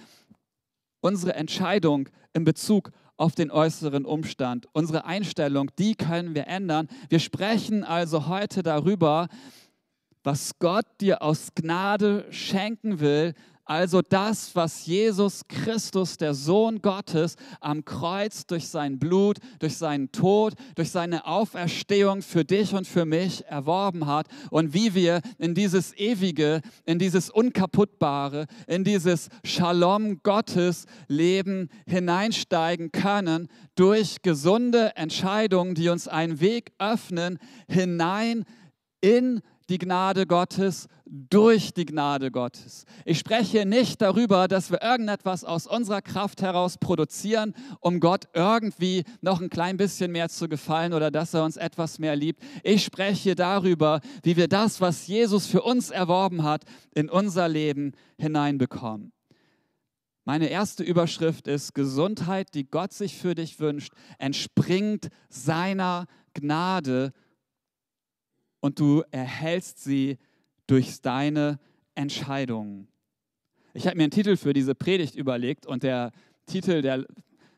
unsere 1.01 1.35
Entscheidung 1.35 2.07
in 2.31 2.45
Bezug 2.45 2.91
auf 3.17 3.35
den 3.35 3.51
äußeren 3.51 4.05
Umstand, 4.05 4.69
unsere 4.71 5.03
Einstellung, 5.03 5.69
die 5.77 5.95
können 5.95 6.35
wir 6.35 6.47
ändern. 6.47 6.87
Wir 7.09 7.19
sprechen 7.19 7.83
also 7.83 8.27
heute 8.27 8.63
darüber, 8.63 9.27
was 10.23 10.59
Gott 10.59 10.85
dir 11.01 11.21
aus 11.21 11.49
Gnade 11.55 12.25
schenken 12.29 13.01
will, 13.01 13.33
also 13.69 14.01
das, 14.01 14.55
was 14.55 14.87
Jesus 14.87 15.47
Christus, 15.47 16.17
der 16.17 16.33
Sohn 16.33 16.81
Gottes, 16.81 17.35
am 17.61 17.85
Kreuz 17.85 18.47
durch 18.47 18.67
sein 18.67 18.97
Blut, 18.97 19.37
durch 19.59 19.77
seinen 19.77 20.11
Tod, 20.11 20.55
durch 20.73 20.89
seine 20.89 21.27
Auferstehung 21.27 22.23
für 22.23 22.43
dich 22.43 22.73
und 22.73 22.87
für 22.87 23.05
mich 23.05 23.45
erworben 23.45 24.07
hat 24.07 24.27
und 24.49 24.73
wie 24.73 24.95
wir 24.95 25.21
in 25.37 25.53
dieses 25.53 25.95
ewige, 25.95 26.61
in 26.85 26.97
dieses 26.97 27.29
unkaputtbare, 27.29 28.47
in 28.65 28.83
dieses 28.83 29.29
Shalom 29.43 30.23
Gottes 30.23 30.87
Leben 31.07 31.69
hineinsteigen 31.85 32.91
können 32.91 33.49
durch 33.75 34.23
gesunde 34.23 34.95
Entscheidungen, 34.95 35.75
die 35.75 35.89
uns 35.89 36.07
einen 36.07 36.39
Weg 36.39 36.71
öffnen 36.79 37.37
hinein 37.67 38.45
in 38.99 39.41
die 39.69 39.77
Gnade 39.77 40.25
Gottes 40.25 40.87
durch 41.05 41.73
die 41.73 41.85
Gnade 41.85 42.31
Gottes. 42.31 42.85
Ich 43.05 43.19
spreche 43.19 43.65
nicht 43.65 44.01
darüber, 44.01 44.47
dass 44.47 44.71
wir 44.71 44.81
irgendetwas 44.81 45.43
aus 45.43 45.67
unserer 45.67 46.01
Kraft 46.01 46.41
heraus 46.41 46.77
produzieren, 46.77 47.53
um 47.79 47.99
Gott 47.99 48.27
irgendwie 48.33 49.03
noch 49.21 49.41
ein 49.41 49.49
klein 49.49 49.77
bisschen 49.77 50.11
mehr 50.11 50.29
zu 50.29 50.49
gefallen 50.49 50.93
oder 50.93 51.11
dass 51.11 51.33
er 51.33 51.43
uns 51.43 51.57
etwas 51.57 51.99
mehr 51.99 52.15
liebt. 52.15 52.43
Ich 52.63 52.83
spreche 52.83 53.35
darüber, 53.35 54.01
wie 54.23 54.35
wir 54.35 54.47
das, 54.47 54.81
was 54.81 55.07
Jesus 55.07 55.45
für 55.45 55.61
uns 55.61 55.91
erworben 55.91 56.43
hat, 56.43 56.63
in 56.93 57.09
unser 57.09 57.47
Leben 57.47 57.93
hineinbekommen. 58.17 59.13
Meine 60.25 60.49
erste 60.49 60.83
Überschrift 60.83 61.47
ist, 61.47 61.73
Gesundheit, 61.73 62.53
die 62.53 62.69
Gott 62.69 62.93
sich 62.93 63.17
für 63.17 63.33
dich 63.33 63.59
wünscht, 63.59 63.93
entspringt 64.19 65.09
seiner 65.29 66.05
Gnade 66.35 67.13
und 68.59 68.79
du 68.79 69.03
erhältst 69.11 69.83
sie 69.83 70.17
durch 70.67 71.01
deine 71.01 71.59
Entscheidungen. 71.95 72.87
Ich 73.73 73.87
habe 73.87 73.97
mir 73.97 74.03
einen 74.03 74.11
Titel 74.11 74.35
für 74.35 74.53
diese 74.53 74.75
Predigt 74.75 75.15
überlegt 75.15 75.65
und 75.65 75.83
der 75.83 76.11
Titel, 76.45 76.81
der, 76.81 77.05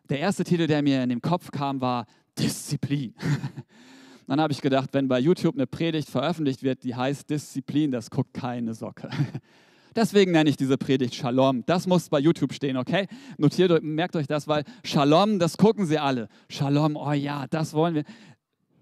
der 0.10 0.20
erste 0.20 0.44
Titel, 0.44 0.68
der 0.68 0.82
mir 0.82 1.04
in 1.04 1.10
den 1.10 1.22
Kopf 1.22 1.52
kam, 1.52 1.82
war 1.82 2.06
Disziplin. 2.38 3.14
Dann 4.28 4.40
habe 4.40 4.54
ich 4.54 4.62
gedacht, 4.62 4.90
wenn 4.94 5.08
bei 5.08 5.20
YouTube 5.20 5.56
eine 5.56 5.68
Predigt 5.68 6.10
veröffentlicht 6.10 6.64
wird, 6.64 6.84
die 6.84 6.96
heißt 6.96 7.30
Disziplin, 7.30 7.92
das 7.92 8.10
guckt 8.10 8.34
keine 8.34 8.74
Socke. 8.74 9.10
Deswegen 9.96 10.32
nenne 10.32 10.50
ich 10.50 10.56
diese 10.56 10.78
Predigt 10.78 11.16
Shalom. 11.16 11.66
Das 11.66 11.86
muss 11.86 12.08
bei 12.08 12.20
YouTube 12.20 12.54
stehen, 12.54 12.78
okay? 12.78 13.08
Notiert, 13.38 13.84
merkt 13.84 14.16
euch 14.16 14.28
das, 14.28 14.48
weil 14.48 14.64
Shalom, 14.86 15.38
das 15.38 15.58
gucken 15.58 15.86
sie 15.86 15.98
alle. 15.98 16.30
Shalom, 16.50 16.96
oh 16.96 17.12
ja, 17.12 17.46
das 17.48 17.74
wollen 17.74 17.96
wir. 17.96 18.04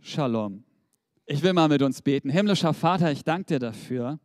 Shalom. 0.02 0.64
Ich 1.32 1.44
will 1.44 1.54
mal 1.54 1.68
mit 1.68 1.84
uns 1.84 2.02
beten. 2.02 2.32
Himmlischer 2.32 2.74
Vater, 2.74 3.12
ich 3.12 3.24
danke 3.24 3.46
dir 3.46 3.60
dafür, 3.60 4.18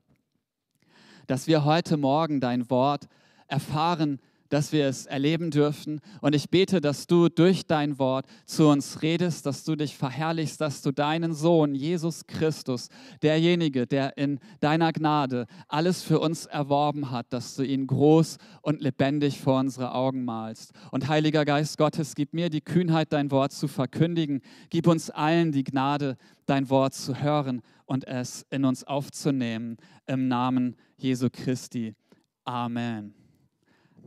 dass 1.27 1.47
wir 1.47 1.67
heute 1.67 1.99
Morgen 1.99 2.41
dein 2.41 2.71
Wort 2.71 3.09
erfahren, 3.47 4.23
dass 4.55 4.71
wir 4.71 4.87
es 4.87 5.07
erleben 5.07 5.51
dürfen. 5.51 6.01
Und 6.21 6.33
ich 6.33 6.49
bete, 6.49 6.81
dass 6.81 7.09
du 7.09 7.29
durch 7.29 7.67
dein 7.67 7.99
Wort 7.99 8.27
zu 8.47 8.69
uns 8.69 9.03
redest, 9.03 9.47
dass 9.47 9.65
du 9.65 9.75
dich 9.75 9.97
verherrlichst, 9.97 10.61
dass 10.61 10.81
du 10.81 10.93
deinen 10.93 11.35
Sohn, 11.35 11.75
Jesus 11.75 12.25
Christus, 12.29 12.89
derjenige, 13.21 13.89
der 13.89 14.17
in 14.17 14.39
deiner 14.61 14.93
Gnade 14.93 15.47
alles 15.67 16.05
für 16.05 16.21
uns 16.21 16.47
erworben 16.47 17.11
hat, 17.11 17.33
dass 17.33 17.57
du 17.57 17.65
ihn 17.65 17.89
groß 17.89 18.39
und 18.63 18.81
lebendig 18.81 19.41
vor 19.41 19.59
unsere 19.59 19.93
Augen 19.93 20.25
malst. 20.25 20.71
Und 20.93 21.09
Heiliger 21.09 21.45
Geist 21.45 21.77
Gottes, 21.77 22.15
gib 22.15 22.33
mir 22.33 22.49
die 22.49 22.61
Kühnheit, 22.61 23.13
dein 23.13 23.33
Wort 23.33 23.51
zu 23.51 23.67
verkündigen. 23.67 24.41
Gib 24.71 24.87
uns 24.87 25.11
allen 25.11 25.51
die 25.51 25.65
Gnade, 25.65 26.17
dein 26.47 26.71
Wort 26.71 26.95
zu 26.95 27.21
hören 27.21 27.61
und 27.87 28.07
es 28.07 28.47
in 28.51 28.65
uns 28.65 28.85
aufzunehmen. 28.85 29.79
Im 30.07 30.29
Namen 30.29 30.77
Jesu 30.97 31.29
Christi. 31.29 31.97
Amen. 32.45 33.24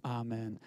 Amen. 0.08 0.58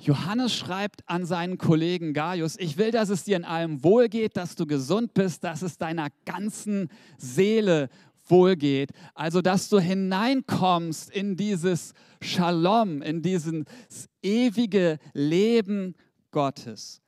Johannes 0.00 0.52
schreibt 0.56 1.08
an 1.08 1.24
seinen 1.24 1.56
Kollegen 1.56 2.12
Gaius, 2.14 2.56
ich 2.58 2.78
will, 2.78 2.90
dass 2.90 3.08
es 3.08 3.22
dir 3.22 3.36
in 3.36 3.44
allem 3.44 3.84
wohlgeht, 3.84 4.36
dass 4.36 4.56
du 4.56 4.66
gesund 4.66 5.14
bist, 5.14 5.44
dass 5.44 5.62
es 5.62 5.78
deiner 5.78 6.08
ganzen 6.24 6.88
Seele 7.16 7.90
wohlgeht. 8.26 8.90
Also, 9.14 9.40
dass 9.40 9.68
du 9.68 9.78
hineinkommst 9.78 11.10
in 11.10 11.36
dieses 11.36 11.94
Shalom, 12.20 13.02
in 13.02 13.22
dieses 13.22 14.08
ewige 14.20 14.98
Leben 15.12 15.94
Gottes. 16.32 17.00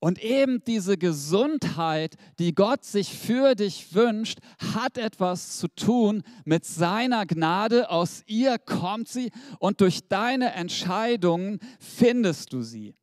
Und 0.00 0.22
eben 0.22 0.64
diese 0.66 0.96
Gesundheit, 0.96 2.16
die 2.38 2.54
Gott 2.54 2.84
sich 2.84 3.16
für 3.16 3.54
dich 3.54 3.94
wünscht, 3.94 4.38
hat 4.74 4.96
etwas 4.96 5.58
zu 5.58 5.68
tun 5.68 6.22
mit 6.46 6.64
seiner 6.64 7.26
Gnade. 7.26 7.90
Aus 7.90 8.22
ihr 8.26 8.58
kommt 8.58 9.08
sie 9.08 9.30
und 9.58 9.82
durch 9.82 10.08
deine 10.08 10.54
Entscheidungen 10.54 11.60
findest 11.78 12.54
du 12.54 12.62
sie. 12.62 12.94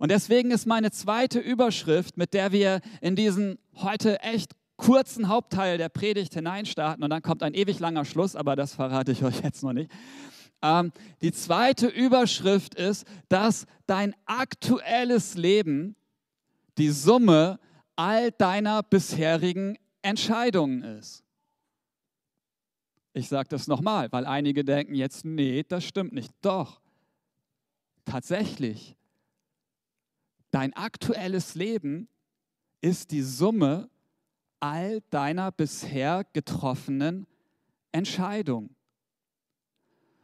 Und 0.00 0.10
deswegen 0.10 0.50
ist 0.50 0.66
meine 0.66 0.90
zweite 0.90 1.38
Überschrift, 1.38 2.16
mit 2.16 2.34
der 2.34 2.50
wir 2.50 2.80
in 3.00 3.14
diesen 3.14 3.58
heute 3.76 4.18
echt 4.20 4.50
kurzen 4.76 5.28
Hauptteil 5.28 5.78
der 5.78 5.90
Predigt 5.90 6.34
hineinstarten, 6.34 7.04
und 7.04 7.10
dann 7.10 7.22
kommt 7.22 7.44
ein 7.44 7.54
ewig 7.54 7.78
langer 7.78 8.04
Schluss, 8.04 8.34
aber 8.34 8.56
das 8.56 8.74
verrate 8.74 9.12
ich 9.12 9.22
euch 9.22 9.40
jetzt 9.44 9.62
noch 9.62 9.72
nicht. 9.72 9.92
Ähm, 10.60 10.90
die 11.20 11.30
zweite 11.30 11.86
Überschrift 11.86 12.74
ist, 12.74 13.06
dass 13.28 13.66
dein 13.86 14.12
aktuelles 14.26 15.34
Leben 15.34 15.94
die 16.78 16.90
Summe 16.90 17.58
all 17.96 18.30
deiner 18.32 18.82
bisherigen 18.82 19.78
Entscheidungen 20.02 20.82
ist. 20.82 21.24
Ich 23.14 23.28
sage 23.28 23.48
das 23.50 23.66
nochmal, 23.66 24.10
weil 24.10 24.26
einige 24.26 24.64
denken 24.64 24.94
jetzt, 24.94 25.24
nee, 25.24 25.64
das 25.68 25.84
stimmt 25.84 26.12
nicht. 26.12 26.32
Doch, 26.40 26.80
tatsächlich, 28.04 28.96
dein 30.50 30.72
aktuelles 30.72 31.54
Leben 31.54 32.08
ist 32.80 33.10
die 33.10 33.22
Summe 33.22 33.90
all 34.60 35.02
deiner 35.10 35.52
bisher 35.52 36.24
getroffenen 36.32 37.26
Entscheidungen. 37.90 38.74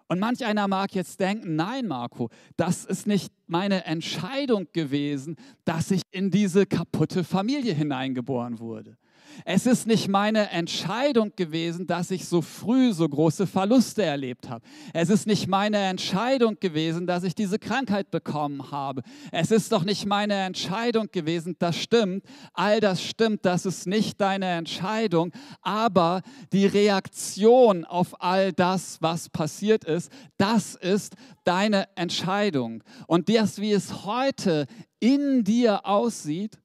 Und 0.09 0.21
manch 0.21 0.45
einer 0.45 0.67
mag 0.69 0.95
jetzt 0.95 1.21
denken, 1.21 1.55
nein, 1.55 1.87
Marco, 1.87 2.31
das 2.57 2.87
ist 2.87 3.07
nicht 3.07 3.31
meine 3.47 3.85
Entscheidung 3.85 4.67
gewesen, 4.73 5.37
dass 5.65 5.91
ich 5.91 6.03
in 6.11 6.31
diese 6.31 6.65
kaputte 6.65 7.25
Familie 7.25 7.75
hineingeboren 7.75 8.59
wurde. 8.59 8.97
Es 9.45 9.67
ist 9.67 9.87
nicht 9.87 10.09
meine 10.09 10.51
Entscheidung 10.51 11.33
gewesen, 11.37 11.87
dass 11.87 12.11
ich 12.11 12.27
so 12.27 12.43
früh 12.43 12.93
so 12.93 13.09
große 13.09 13.47
Verluste 13.47 14.03
erlebt 14.03 14.49
habe. 14.49 14.65
Es 14.93 15.11
ist 15.11 15.27
nicht 15.27 15.49
meine 15.49 15.79
Entscheidung 15.79 16.59
gewesen, 16.61 17.07
dass 17.07 17.25
ich 17.25 17.35
diese 17.35 17.59
Krankheit 17.59 18.11
bekommen 18.11 18.71
habe. 18.71 19.03
Es 19.33 19.51
ist 19.51 19.73
doch 19.73 19.85
nicht 19.85 20.07
meine 20.07 20.35
Entscheidung 20.35 21.09
gewesen, 21.11 21.57
das 21.59 21.77
stimmt. 21.77 22.25
All 22.53 22.81
das 22.81 23.03
stimmt, 23.03 23.45
das 23.45 23.67
ist 23.67 23.87
nicht 23.87 24.21
deine 24.21 24.47
Entscheidung. 24.47 25.33
Aber 25.63 26.23
die 26.53 26.67
Reaktion 26.67 27.85
auf 27.85 28.21
all 28.23 28.53
das, 28.53 28.99
was 29.01 29.29
passiert 29.29 29.85
ist, 29.85 30.11
das 30.37 30.75
ist 30.75 31.15
deine 31.45 31.89
Entscheidung. 31.97 32.83
Und 33.07 33.29
das, 33.29 33.61
wie 33.61 33.73
es 33.73 34.05
heute 34.05 34.67
in 35.01 35.45
dir 35.45 35.87
aussieht, 35.87 36.59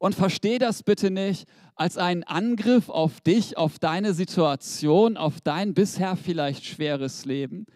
und 0.00 0.14
versteh 0.14 0.58
das 0.58 0.82
bitte 0.82 1.10
nicht 1.10 1.46
als 1.76 1.98
einen 1.98 2.24
Angriff 2.24 2.88
auf 2.88 3.20
dich, 3.20 3.58
auf 3.58 3.78
deine 3.78 4.14
Situation, 4.14 5.18
auf 5.18 5.42
dein 5.42 5.74
bisher 5.74 6.16
vielleicht 6.16 6.64
schweres 6.64 7.26
Leben, 7.26 7.66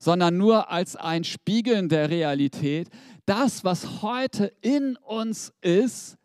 sondern 0.00 0.38
nur 0.38 0.70
als 0.70 0.96
ein 0.96 1.22
Spiegeln 1.22 1.90
der 1.90 2.08
Realität. 2.08 2.88
Das, 3.26 3.62
was 3.62 4.00
heute 4.00 4.52
in 4.62 4.96
uns 4.96 5.52
ist, 5.60 6.16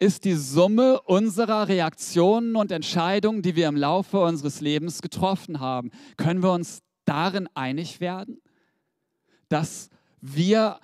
ist 0.00 0.24
die 0.24 0.34
Summe 0.34 1.00
unserer 1.02 1.68
Reaktionen 1.68 2.56
und 2.56 2.72
Entscheidungen, 2.72 3.42
die 3.42 3.54
wir 3.54 3.68
im 3.68 3.76
Laufe 3.76 4.18
unseres 4.18 4.60
Lebens 4.60 5.02
getroffen 5.02 5.60
haben. 5.60 5.92
Können 6.16 6.42
wir 6.42 6.52
uns 6.52 6.82
darin 7.04 7.48
einig 7.54 8.00
werden, 8.00 8.40
dass 9.48 9.88
wir 10.20 10.80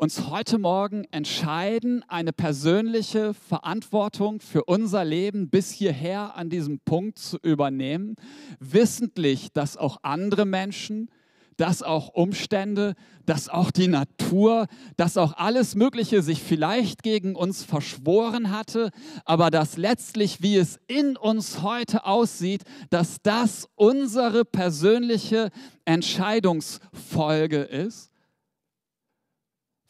uns 0.00 0.30
heute 0.30 0.58
Morgen 0.58 1.04
entscheiden, 1.10 2.02
eine 2.08 2.32
persönliche 2.32 3.34
Verantwortung 3.34 4.40
für 4.40 4.64
unser 4.64 5.04
Leben 5.04 5.50
bis 5.50 5.70
hierher 5.70 6.36
an 6.36 6.48
diesem 6.48 6.80
Punkt 6.80 7.18
zu 7.18 7.36
übernehmen, 7.36 8.16
wissentlich, 8.60 9.52
dass 9.52 9.76
auch 9.76 9.98
andere 10.02 10.46
Menschen 10.46 11.10
dass 11.56 11.82
auch 11.82 12.08
Umstände, 12.14 12.94
dass 13.26 13.50
auch 13.50 13.70
die 13.70 13.88
Natur, 13.88 14.66
dass 14.96 15.18
auch 15.18 15.34
alles 15.34 15.74
Mögliche 15.74 16.22
sich 16.22 16.42
vielleicht 16.42 17.02
gegen 17.02 17.36
uns 17.36 17.64
verschworen 17.64 18.50
hatte, 18.50 18.88
aber 19.26 19.50
dass 19.50 19.76
letztlich, 19.76 20.40
wie 20.40 20.56
es 20.56 20.80
in 20.86 21.18
uns 21.18 21.60
heute 21.60 22.06
aussieht, 22.06 22.62
dass 22.88 23.18
das 23.22 23.68
unsere 23.74 24.46
persönliche 24.46 25.50
Entscheidungsfolge 25.84 27.58
ist. 27.58 28.09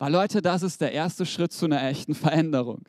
Weil 0.00 0.12
Leute, 0.12 0.40
das 0.40 0.62
ist 0.62 0.80
der 0.80 0.92
erste 0.92 1.26
Schritt 1.26 1.52
zu 1.52 1.66
einer 1.66 1.86
echten 1.86 2.14
Veränderung. 2.14 2.80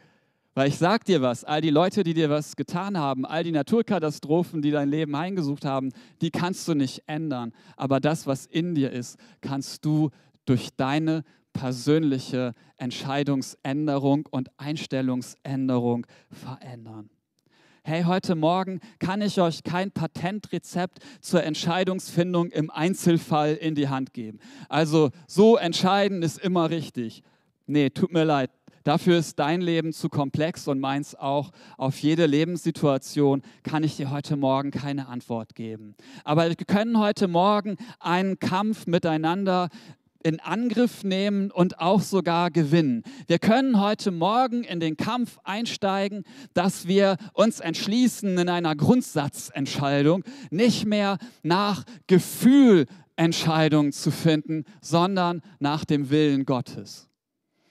Weil 0.54 0.70
ich 0.70 0.78
sag 0.78 1.04
dir 1.04 1.22
was, 1.22 1.44
all 1.44 1.60
die 1.60 1.70
Leute, 1.70 2.04
die 2.04 2.14
dir 2.14 2.30
was 2.30 2.56
getan 2.56 2.98
haben, 2.98 3.26
all 3.26 3.44
die 3.44 3.52
Naturkatastrophen, 3.52 4.62
die 4.62 4.72
dein 4.72 4.88
Leben 4.88 5.18
heimgesucht 5.18 5.66
haben, 5.66 5.92
die 6.22 6.32
kannst 6.32 6.66
du 6.70 6.74
nicht 6.74 7.04
ändern. 7.08 7.52
Aber 7.76 8.00
das, 8.00 8.28
was 8.28 8.46
in 8.46 8.76
dir 8.76 8.92
ist, 8.92 9.20
kannst 9.42 9.84
du 9.84 10.12
durch 10.46 10.70
deine 10.78 11.26
persönliche 11.52 12.54
Entscheidungsänderung 12.78 14.26
und 14.32 14.50
Einstellungsänderung 14.58 16.08
verändern. 16.30 17.10
Hey, 17.84 18.04
heute 18.04 18.36
Morgen 18.36 18.80
kann 19.00 19.24
ich 19.24 19.42
euch 19.42 19.64
kein 19.64 19.90
Patentrezept 19.92 21.00
zur 21.20 21.44
Entscheidungsfindung 21.44 22.52
im 22.52 22.70
Einzelfall 22.70 23.56
in 23.56 23.74
die 23.74 23.90
Hand 23.90 24.14
geben. 24.14 24.40
Also 24.70 25.10
so 25.26 25.58
entscheiden 25.58 26.22
ist 26.22 26.38
immer 26.38 26.70
richtig. 26.70 27.24
Nee, 27.66 27.90
tut 27.90 28.14
mir 28.14 28.24
leid, 28.24 28.52
Dafür 28.84 29.20
ist 29.20 29.38
dein 29.38 29.62
Leben 29.62 29.94
zu 29.94 30.10
komplex 30.10 30.68
und 30.68 30.80
meins 30.80 31.14
auch. 31.14 31.52
Auf 31.78 32.00
jede 32.00 32.26
Lebenssituation 32.26 33.44
kann 33.64 33.84
ich 33.84 33.96
dir 33.98 34.10
heute 34.10 34.38
Morgen 34.38 34.72
keine 34.72 35.08
Antwort 35.08 35.54
geben. 35.54 35.96
Aber 36.24 36.48
wir 36.48 36.56
können 36.56 36.98
heute 36.98 37.28
Morgen 37.28 37.78
einen 38.00 38.40
Kampf 38.40 38.88
miteinander 38.88 39.70
in 40.24 40.40
Angriff 40.40 41.04
nehmen 41.04 41.52
und 41.52 41.80
auch 41.80 42.02
sogar 42.02 42.52
gewinnen. 42.52 43.04
Wir 43.28 43.40
können 43.40 43.80
heute 43.80 44.12
Morgen 44.12 44.64
in 44.64 44.80
den 44.80 44.98
Kampf 44.98 45.38
einsteigen, 45.44 46.24
dass 46.54 46.88
wir 46.88 47.18
uns 47.34 47.60
entschließen, 47.60 48.38
in 48.38 48.50
einer 48.50 48.76
Grundsatzentscheidung 48.76 50.24
nicht 50.50 50.86
mehr 50.86 51.18
nach 51.44 51.84
Gefühl 52.08 52.86
Entscheidungen 53.16 53.92
zu 53.92 54.12
finden, 54.12 54.66
sondern 54.82 55.42
nach 55.60 55.86
dem 55.86 56.10
Willen 56.10 56.46
Gottes. 56.46 57.08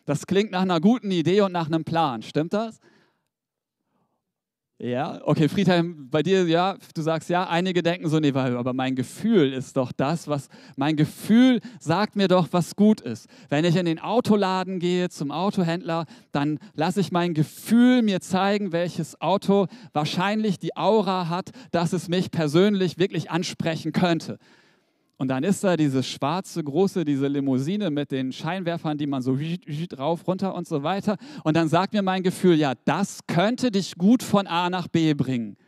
Das 0.05 0.27
klingt 0.27 0.51
nach 0.51 0.63
einer 0.63 0.81
guten 0.81 1.11
Idee 1.11 1.43
und 1.43 1.53
nach 1.53 1.67
einem 1.67 1.85
Plan. 1.85 2.23
Stimmt 2.23 2.53
das? 2.53 2.81
Ja, 4.83 5.21
okay, 5.25 5.51
Friedhelm, 5.51 6.09
bei 6.09 6.23
dir, 6.23 6.47
ja, 6.47 6.75
du 6.95 7.03
sagst 7.03 7.29
ja, 7.29 7.47
einige 7.47 7.83
denken 7.83 8.09
so, 8.09 8.19
nee, 8.19 8.33
aber 8.33 8.73
mein 8.73 8.97
Gefühl 8.97 9.53
ist 9.53 9.77
doch 9.77 9.93
das, 9.93 10.27
was, 10.27 10.49
mein 10.75 10.97
Gefühl 10.97 11.61
sagt 11.79 12.17
mir 12.17 12.29
doch, 12.29 12.49
was 12.53 12.77
gut 12.77 13.03
ist. 13.03 13.29
Wenn 13.51 13.67
ich 13.67 13.77
in 13.77 13.85
den 13.85 13.99
Autoladen 13.99 14.79
gehe, 14.79 15.11
zum 15.11 15.33
Autohändler, 15.33 16.07
dann 16.33 16.59
lasse 16.73 17.01
ich 17.01 17.13
mein 17.13 17.35
Gefühl 17.35 18.01
mir 18.01 18.23
zeigen, 18.23 18.73
welches 18.73 19.21
Auto 19.21 19.67
wahrscheinlich 19.93 20.59
die 20.59 20.75
Aura 20.79 21.29
hat, 21.29 21.51
dass 21.73 21.93
es 21.93 22.09
mich 22.09 22.31
persönlich 22.31 22.99
wirklich 22.99 23.31
ansprechen 23.31 23.93
könnte. 23.93 24.39
Und 25.21 25.29
dann 25.29 25.45
ist 25.45 25.63
da 25.63 25.77
diese 25.77 26.03
schwarze, 26.03 26.65
große, 26.65 27.05
diese 27.05 27.27
Limousine 27.29 27.91
mit 27.91 28.11
den 28.11 28.33
Scheinwerfern, 28.33 28.97
die 28.97 29.07
man 29.07 29.21
so 29.21 29.37
rauf, 29.99 30.27
runter 30.27 30.55
und 30.55 30.67
so 30.67 30.83
weiter. 30.83 31.19
Und 31.45 31.59
dann 31.59 31.69
sagt 31.69 31.93
mir 31.93 32.01
mein 32.01 32.23
Gefühl, 32.23 32.55
ja, 32.55 32.73
das 32.87 33.19
könnte 33.27 33.71
dich 33.71 33.97
gut 33.97 34.23
von 34.23 34.47
A 34.47 34.71
nach 34.71 34.89
B 34.89 35.13
bringen. 35.13 35.59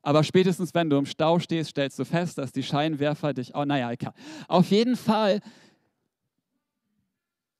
Aber 0.00 0.24
spätestens, 0.24 0.72
wenn 0.72 0.88
du 0.88 0.96
im 0.96 1.04
Stau 1.04 1.38
stehst, 1.40 1.72
stellst 1.72 1.98
du 1.98 2.06
fest, 2.06 2.38
dass 2.38 2.52
die 2.52 2.62
Scheinwerfer 2.62 3.34
dich 3.34 3.54
auch, 3.54 3.66
naja, 3.66 3.92
egal. 3.92 4.14
Auf 4.48 4.70
jeden 4.70 4.96
Fall, 4.96 5.40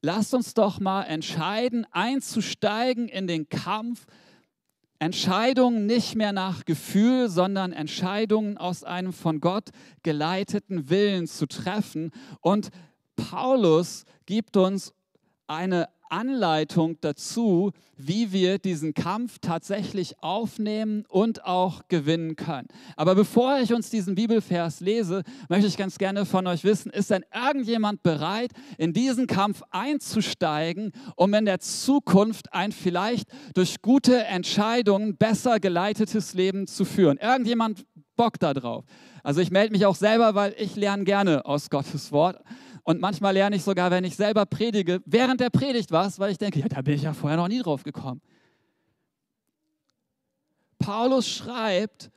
lasst 0.01 0.33
uns 0.33 0.55
doch 0.55 0.81
mal 0.81 1.03
entscheiden, 1.03 1.87
einzusteigen 1.91 3.09
in 3.09 3.27
den 3.27 3.47
Kampf 3.51 4.07
Entscheidungen 5.01 5.87
nicht 5.87 6.15
mehr 6.15 6.33
nach 6.33 6.67
Gefühl, 6.67 7.31
sondern 7.31 7.73
Entscheidungen 7.73 8.59
aus 8.59 8.85
einem 8.85 9.13
von 9.15 9.41
Gott 9.41 9.71
geleiteten 10.03 10.91
Willen 10.91 11.27
zu 11.27 11.47
treffen. 11.47 12.13
Und 12.41 12.69
Paulus 13.17 14.05
gibt 14.27 14.57
uns 14.59 14.93
eine 15.47 15.89
Anleitung 16.11 16.97
dazu, 17.01 17.73
wie 17.97 18.33
wir 18.33 18.59
diesen 18.59 18.95
Kampf 18.95 19.39
tatsächlich 19.41 20.23
aufnehmen 20.23 21.05
und 21.09 21.45
auch 21.45 21.83
gewinnen 21.89 22.37
können. 22.37 22.69
Aber 22.97 23.15
bevor 23.15 23.59
ich 23.59 23.73
uns 23.73 23.91
diesen 23.91 24.15
Bibelvers 24.15 24.81
lese, 24.81 25.23
möchte 25.49 25.67
ich 25.67 25.77
ganz 25.77 25.99
gerne 25.99 26.27
von 26.27 26.47
euch 26.47 26.65
wissen, 26.65 26.91
ist 26.91 27.11
denn 27.11 27.25
irgendjemand 27.35 28.03
bereit, 28.03 28.53
in 28.79 28.93
diesen 28.93 29.27
Kampf 29.27 29.63
einzusteigen, 29.71 30.93
um 31.17 31.33
in 31.35 31.45
der 31.45 31.61
Zukunft 31.61 32.53
ein 32.53 32.73
vielleicht 32.73 33.29
durch 33.55 33.83
gute 33.83 34.25
Entscheidungen 34.25 35.17
besser 35.17 35.61
geleitetes 35.61 36.35
Leben 36.35 36.67
zu 36.67 36.85
führen? 36.85 37.19
Irgendjemand 37.19 37.85
Bock 38.17 38.39
darauf? 38.39 38.85
Also 39.23 39.41
ich 39.41 39.51
melde 39.51 39.73
mich 39.73 39.87
auch 39.87 39.97
selber, 39.97 40.35
weil 40.35 40.55
ich 40.59 40.77
lerne 40.77 41.05
gerne 41.05 41.45
aus 41.45 41.71
Gottes 41.71 42.13
Wort. 42.13 42.43
Und 42.83 43.01
manchmal 43.01 43.35
lerne 43.35 43.57
ich 43.57 43.63
sogar, 43.63 43.91
wenn 43.91 44.05
ich 44.05 44.17
selber 44.17 44.47
predige, 44.47 45.01
während 45.05 45.41
der 45.41 45.51
Predigt 45.51 45.91
was, 45.91 46.19
weil 46.19 46.33
ich 46.33 46.39
denke, 46.39 46.61
ja, 46.61 46.69
da 46.69 46.83
bin 46.83 46.95
ich 46.95 47.03
ja 47.03 47.13
vorher 47.13 47.37
noch 47.37 47.49
nie 47.49 47.61
drauf 47.61 47.83
gekommen. 47.83 48.21
Paulus 50.79 51.29
schreibt 51.29 52.11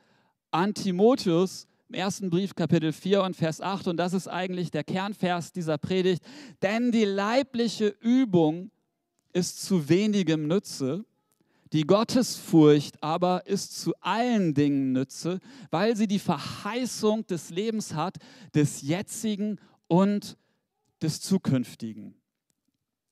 an 0.50 0.72
Timotheus 0.72 1.66
im 1.88 1.94
ersten 1.94 2.30
Brief, 2.30 2.54
Kapitel 2.54 2.92
4 2.92 3.22
und 3.22 3.36
Vers 3.36 3.60
8, 3.60 3.88
und 3.88 3.98
das 3.98 4.14
ist 4.14 4.26
eigentlich 4.26 4.70
der 4.70 4.84
Kernvers 4.84 5.52
dieser 5.52 5.78
Predigt, 5.78 6.24
denn 6.62 6.90
die 6.90 7.04
leibliche 7.04 7.88
Übung 8.00 8.70
ist 9.32 9.62
zu 9.62 9.88
wenigem 9.88 10.48
Nütze, 10.48 11.04
die 11.72 11.82
Gottesfurcht 11.82 13.02
aber 13.02 13.46
ist 13.46 13.80
zu 13.80 13.92
allen 14.00 14.54
Dingen 14.54 14.92
Nütze, 14.92 15.40
weil 15.70 15.96
sie 15.96 16.06
die 16.06 16.20
Verheißung 16.20 17.26
des 17.26 17.50
Lebens 17.50 17.94
hat, 17.94 18.16
des 18.54 18.82
jetzigen 18.82 19.58
und 19.88 20.36
des 21.04 21.20
Zukünftigen. 21.20 22.14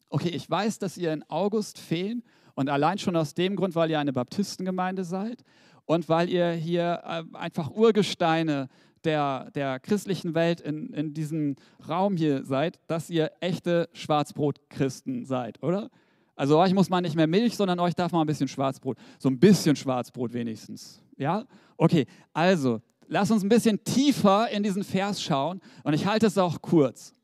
Okay, 0.08 0.30
ich 0.30 0.48
weiß, 0.48 0.78
dass 0.78 0.96
ihr 0.96 1.12
in 1.12 1.22
August 1.28 1.78
fehlen 1.78 2.22
und 2.54 2.68
allein 2.68 2.98
schon 2.98 3.16
aus 3.16 3.34
dem 3.34 3.56
Grund, 3.56 3.74
weil 3.74 3.90
ihr 3.90 3.98
eine 3.98 4.12
Baptistengemeinde 4.12 5.04
seid 5.04 5.44
und 5.86 6.08
weil 6.08 6.28
ihr 6.28 6.50
hier 6.52 7.02
äh, 7.04 7.36
einfach 7.36 7.70
Urgesteine 7.70 8.68
der, 9.04 9.50
der 9.52 9.80
christlichen 9.80 10.34
Welt 10.34 10.60
in, 10.60 10.92
in 10.92 11.14
diesem 11.14 11.56
Raum 11.88 12.16
hier 12.16 12.44
seid, 12.44 12.78
dass 12.86 13.10
ihr 13.10 13.30
echte 13.40 13.88
Schwarzbrotchristen 13.92 15.24
seid, 15.24 15.62
oder? 15.62 15.90
Also 16.34 16.58
euch 16.58 16.72
muss 16.72 16.88
man 16.88 17.02
nicht 17.02 17.14
mehr 17.14 17.26
Milch, 17.26 17.56
sondern 17.56 17.78
euch 17.78 17.94
darf 17.94 18.12
man 18.12 18.22
ein 18.22 18.26
bisschen 18.26 18.48
Schwarzbrot. 18.48 18.96
So 19.18 19.28
ein 19.28 19.38
bisschen 19.38 19.76
Schwarzbrot 19.76 20.32
wenigstens. 20.32 21.02
Ja? 21.16 21.44
Okay, 21.76 22.06
also 22.32 22.80
lass 23.06 23.30
uns 23.30 23.42
ein 23.42 23.48
bisschen 23.48 23.82
tiefer 23.84 24.48
in 24.50 24.62
diesen 24.62 24.82
Vers 24.82 25.22
schauen 25.22 25.60
und 25.84 25.92
ich 25.92 26.06
halte 26.06 26.26
es 26.26 26.38
auch 26.38 26.62
kurz. 26.62 27.14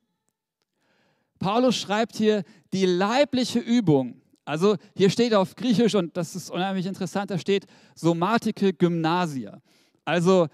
Paulus 1.38 1.77
schreibt 1.77 2.16
hier 2.16 2.44
die 2.72 2.87
leibliche 2.87 3.59
Übung. 3.59 4.20
Also 4.44 4.77
hier 4.96 5.11
steht 5.11 5.35
auf 5.35 5.55
Griechisch, 5.57 5.94
und 5.94 6.16
das 6.16 6.35
ist 6.35 6.51
unheimlich 6.51 6.87
interessant, 6.87 7.31
da 7.31 7.38
steht 7.38 7.66
Somatike 7.94 8.72
Gymnasia. 8.72 9.61
Also 10.05 10.48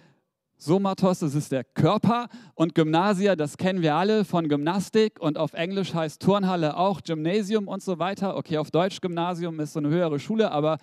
Somatos, 0.56 1.18
das 1.18 1.34
ist 1.34 1.52
der 1.52 1.62
Körper 1.62 2.28
und 2.54 2.74
Gymnasia, 2.74 3.36
das 3.36 3.56
kennen 3.56 3.82
wir 3.82 3.94
alle 3.94 4.24
von 4.24 4.48
Gymnastik 4.48 5.20
und 5.20 5.36
auf 5.36 5.52
Englisch 5.52 5.94
heißt 5.94 6.22
Turnhalle 6.22 6.76
auch 6.76 7.02
Gymnasium 7.02 7.68
und 7.68 7.82
so 7.82 7.98
weiter. 7.98 8.36
Okay, 8.36 8.58
auf 8.58 8.70
Deutsch 8.70 9.00
Gymnasium 9.00 9.60
ist 9.60 9.74
so 9.74 9.80
eine 9.80 9.88
höhere 9.88 10.18
Schule, 10.18 10.50
aber 10.50 10.78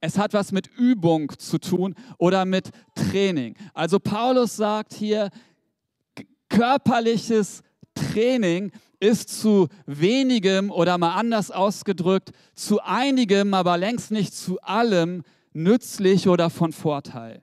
es 0.00 0.18
hat 0.18 0.32
was 0.32 0.50
mit 0.50 0.66
Übung 0.66 1.30
zu 1.38 1.58
tun 1.58 1.94
oder 2.18 2.44
mit 2.44 2.70
Training. 2.94 3.54
Also 3.74 4.00
Paulus 4.00 4.56
sagt 4.56 4.94
hier, 4.94 5.30
körperliches 6.48 7.62
Training 7.94 8.72
ist 9.02 9.40
zu 9.40 9.68
wenigem 9.84 10.70
oder 10.70 10.96
mal 10.96 11.14
anders 11.16 11.50
ausgedrückt, 11.50 12.30
zu 12.54 12.80
einigem, 12.80 13.52
aber 13.52 13.76
längst 13.76 14.12
nicht 14.12 14.32
zu 14.32 14.60
allem 14.60 15.24
nützlich 15.52 16.28
oder 16.28 16.50
von 16.50 16.72
Vorteil. 16.72 17.42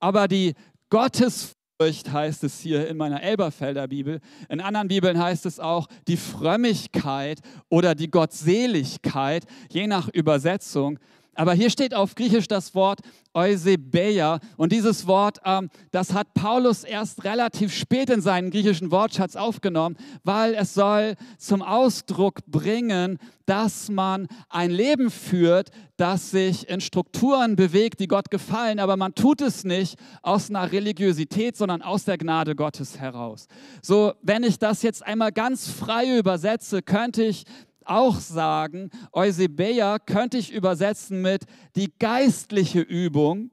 Aber 0.00 0.28
die 0.28 0.52
Gottesfurcht 0.90 2.12
heißt 2.12 2.44
es 2.44 2.60
hier 2.60 2.86
in 2.88 2.98
meiner 2.98 3.22
Elberfelder 3.22 3.88
Bibel. 3.88 4.20
In 4.50 4.60
anderen 4.60 4.88
Bibeln 4.88 5.18
heißt 5.18 5.46
es 5.46 5.58
auch 5.58 5.86
die 6.06 6.18
Frömmigkeit 6.18 7.40
oder 7.70 7.94
die 7.94 8.10
Gottseligkeit, 8.10 9.46
je 9.70 9.86
nach 9.86 10.08
Übersetzung. 10.08 10.98
Aber 11.34 11.54
hier 11.54 11.70
steht 11.70 11.94
auf 11.94 12.14
Griechisch 12.14 12.46
das 12.46 12.74
Wort 12.74 13.00
Eusebeia. 13.34 14.40
Und 14.56 14.72
dieses 14.72 15.06
Wort, 15.06 15.38
ähm, 15.44 15.70
das 15.90 16.12
hat 16.12 16.34
Paulus 16.34 16.84
erst 16.84 17.24
relativ 17.24 17.74
spät 17.74 18.10
in 18.10 18.20
seinen 18.20 18.50
griechischen 18.50 18.90
Wortschatz 18.90 19.36
aufgenommen, 19.36 19.96
weil 20.24 20.54
es 20.54 20.74
soll 20.74 21.14
zum 21.38 21.62
Ausdruck 21.62 22.44
bringen, 22.46 23.18
dass 23.46 23.88
man 23.88 24.28
ein 24.48 24.70
Leben 24.70 25.10
führt, 25.10 25.70
das 25.96 26.30
sich 26.30 26.68
in 26.68 26.80
Strukturen 26.80 27.56
bewegt, 27.56 28.00
die 28.00 28.08
Gott 28.08 28.30
gefallen, 28.30 28.78
aber 28.78 28.96
man 28.96 29.14
tut 29.14 29.40
es 29.40 29.64
nicht 29.64 29.98
aus 30.22 30.50
einer 30.50 30.70
Religiosität, 30.70 31.56
sondern 31.56 31.82
aus 31.82 32.04
der 32.04 32.18
Gnade 32.18 32.54
Gottes 32.54 32.98
heraus. 32.98 33.48
So, 33.82 34.12
wenn 34.22 34.42
ich 34.42 34.58
das 34.58 34.82
jetzt 34.82 35.04
einmal 35.04 35.32
ganz 35.32 35.68
frei 35.68 36.18
übersetze, 36.18 36.82
könnte 36.82 37.24
ich 37.24 37.44
auch 37.86 38.20
sagen, 38.20 38.90
Eusebeia 39.12 39.98
könnte 39.98 40.38
ich 40.38 40.52
übersetzen 40.52 41.22
mit 41.22 41.44
die 41.76 41.92
geistliche 41.98 42.80
Übung, 42.80 43.50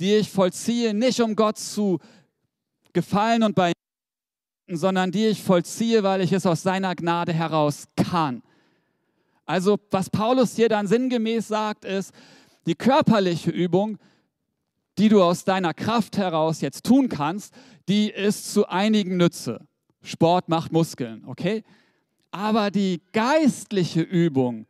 die 0.00 0.14
ich 0.14 0.30
vollziehe, 0.30 0.94
nicht 0.94 1.20
um 1.20 1.36
Gott 1.36 1.58
zu 1.58 1.98
gefallen 2.92 3.42
und 3.42 3.54
bei 3.54 3.72
sondern 4.68 5.12
die 5.12 5.26
ich 5.26 5.42
vollziehe, 5.42 6.02
weil 6.02 6.20
ich 6.20 6.32
es 6.32 6.44
aus 6.44 6.62
seiner 6.62 6.94
Gnade 6.94 7.32
heraus 7.32 7.86
kann. 7.96 8.42
Also 9.44 9.78
was 9.90 10.10
Paulus 10.10 10.56
hier 10.56 10.68
dann 10.68 10.88
sinngemäß 10.88 11.46
sagt, 11.46 11.84
ist, 11.84 12.12
die 12.66 12.74
körperliche 12.74 13.50
Übung, 13.50 13.98
die 14.98 15.08
du 15.08 15.22
aus 15.22 15.44
deiner 15.44 15.72
Kraft 15.72 16.16
heraus 16.16 16.60
jetzt 16.60 16.84
tun 16.84 17.08
kannst, 17.08 17.54
die 17.88 18.10
ist 18.10 18.52
zu 18.52 18.66
einigen 18.66 19.16
Nütze. 19.16 19.66
Sport 20.02 20.48
macht 20.48 20.72
Muskeln, 20.72 21.24
okay? 21.26 21.62
Aber 22.36 22.70
die 22.70 23.00
geistliche 23.14 24.02
Übung, 24.02 24.66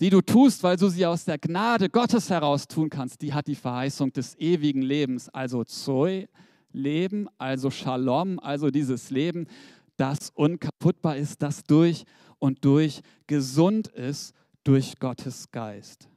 die 0.00 0.10
du 0.10 0.20
tust, 0.20 0.64
weil 0.64 0.76
du 0.76 0.88
sie 0.88 1.06
aus 1.06 1.24
der 1.24 1.38
Gnade 1.38 1.88
Gottes 1.88 2.28
heraus 2.28 2.66
tun 2.66 2.90
kannst, 2.90 3.22
die 3.22 3.32
hat 3.32 3.46
die 3.46 3.54
Verheißung 3.54 4.12
des 4.12 4.34
ewigen 4.36 4.82
Lebens, 4.82 5.28
also 5.28 5.62
Zoe, 5.62 6.28
Leben, 6.72 7.28
also 7.38 7.70
Shalom, 7.70 8.40
also 8.40 8.72
dieses 8.72 9.10
Leben, 9.10 9.46
das 9.96 10.30
unkaputtbar 10.34 11.16
ist, 11.16 11.40
das 11.40 11.62
durch 11.62 12.02
und 12.40 12.64
durch 12.64 13.02
gesund 13.28 13.86
ist 13.86 14.34
durch 14.64 14.98
Gottes 14.98 15.52
Geist. 15.52 16.08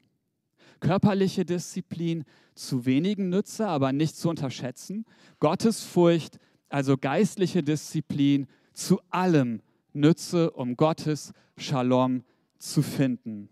Körperliche 0.79 1.45
Disziplin 1.45 2.23
zu 2.55 2.87
wenigen 2.87 3.29
Nütze, 3.29 3.67
aber 3.67 3.93
nicht 3.93 4.15
zu 4.15 4.29
unterschätzen. 4.29 5.05
Gottesfurcht, 5.39 6.39
also 6.69 6.97
geistliche 6.97 7.61
Disziplin 7.61 8.47
zu 8.73 8.99
allem 9.11 9.61
nütze, 9.93 10.51
um 10.51 10.75
Gottes 10.75 11.33
Shalom 11.57 12.23
zu 12.57 12.81
finden. 12.81 13.49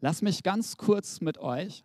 Lass 0.00 0.22
mich 0.22 0.42
ganz 0.42 0.76
kurz 0.76 1.20
mit 1.20 1.38
euch, 1.38 1.84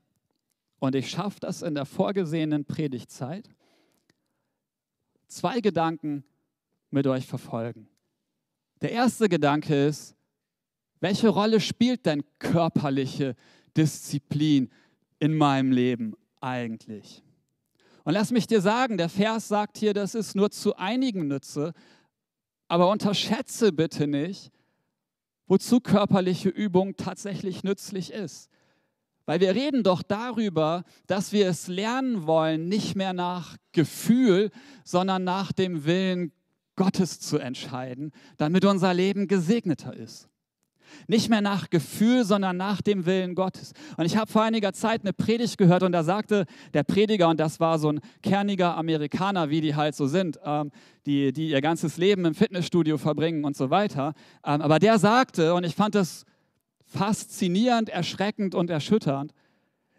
und 0.79 0.95
ich 0.95 1.09
schaffe 1.09 1.39
das 1.39 1.61
in 1.61 1.75
der 1.75 1.85
vorgesehenen 1.85 2.65
Predigtzeit, 2.65 3.49
zwei 5.27 5.61
Gedanken 5.61 6.23
mit 6.89 7.05
euch 7.07 7.27
verfolgen. 7.27 7.87
Der 8.81 8.91
erste 8.91 9.29
Gedanke 9.29 9.87
ist, 9.87 10.15
welche 11.01 11.29
Rolle 11.29 11.59
spielt 11.59 12.05
denn 12.05 12.23
körperliche 12.39 13.35
Disziplin 13.75 14.69
in 15.19 15.35
meinem 15.35 15.71
Leben 15.71 16.13
eigentlich? 16.41 17.23
Und 18.03 18.13
lass 18.13 18.31
mich 18.31 18.47
dir 18.47 18.61
sagen, 18.61 18.97
der 18.97 19.09
Vers 19.09 19.47
sagt 19.47 19.77
hier, 19.77 19.93
das 19.93 20.15
ist 20.15 20.35
nur 20.35 20.49
zu 20.49 20.75
einigen 20.75 21.27
Nütze, 21.27 21.73
aber 22.69 22.89
unterschätze 22.89 23.73
bitte 23.73 24.07
nicht, 24.07 24.51
wozu 25.47 25.81
körperliche 25.81 26.49
Übung 26.49 26.95
tatsächlich 26.95 27.63
nützlich 27.63 28.13
ist. 28.13 28.49
Weil 29.25 29.41
wir 29.41 29.53
reden 29.53 29.83
doch 29.83 30.01
darüber, 30.01 30.83
dass 31.07 31.33
wir 31.33 31.47
es 31.47 31.67
lernen 31.67 32.25
wollen, 32.25 32.67
nicht 32.67 32.95
mehr 32.95 33.13
nach 33.13 33.57
Gefühl, 33.73 34.51
sondern 34.83 35.23
nach 35.23 35.51
dem 35.51 35.85
Willen 35.85 36.31
Gottes 36.75 37.19
zu 37.19 37.37
entscheiden, 37.37 38.11
damit 38.37 38.63
unser 38.63 38.93
Leben 38.93 39.27
gesegneter 39.27 39.93
ist. 39.93 40.28
Nicht 41.07 41.29
mehr 41.29 41.41
nach 41.41 41.69
Gefühl, 41.69 42.23
sondern 42.23 42.57
nach 42.57 42.81
dem 42.81 43.05
Willen 43.05 43.35
Gottes. 43.35 43.73
Und 43.97 44.05
ich 44.05 44.17
habe 44.17 44.31
vor 44.31 44.43
einiger 44.43 44.73
Zeit 44.73 45.01
eine 45.01 45.13
Predigt 45.13 45.57
gehört 45.57 45.83
und 45.83 45.91
da 45.91 46.03
sagte 46.03 46.45
der 46.73 46.83
Prediger, 46.83 47.29
und 47.29 47.39
das 47.39 47.59
war 47.59 47.79
so 47.79 47.91
ein 47.91 47.99
kerniger 48.21 48.77
Amerikaner, 48.77 49.49
wie 49.49 49.61
die 49.61 49.75
halt 49.75 49.95
so 49.95 50.07
sind, 50.07 50.39
ähm, 50.43 50.71
die, 51.05 51.33
die 51.33 51.49
ihr 51.49 51.61
ganzes 51.61 51.97
Leben 51.97 52.25
im 52.25 52.35
Fitnessstudio 52.35 52.97
verbringen 52.97 53.45
und 53.45 53.55
so 53.55 53.69
weiter. 53.69 54.13
Ähm, 54.45 54.61
aber 54.61 54.79
der 54.79 54.99
sagte, 54.99 55.53
und 55.53 55.63
ich 55.63 55.75
fand 55.75 55.95
das 55.95 56.25
faszinierend, 56.85 57.89
erschreckend 57.89 58.55
und 58.55 58.69
erschütternd, 58.69 59.33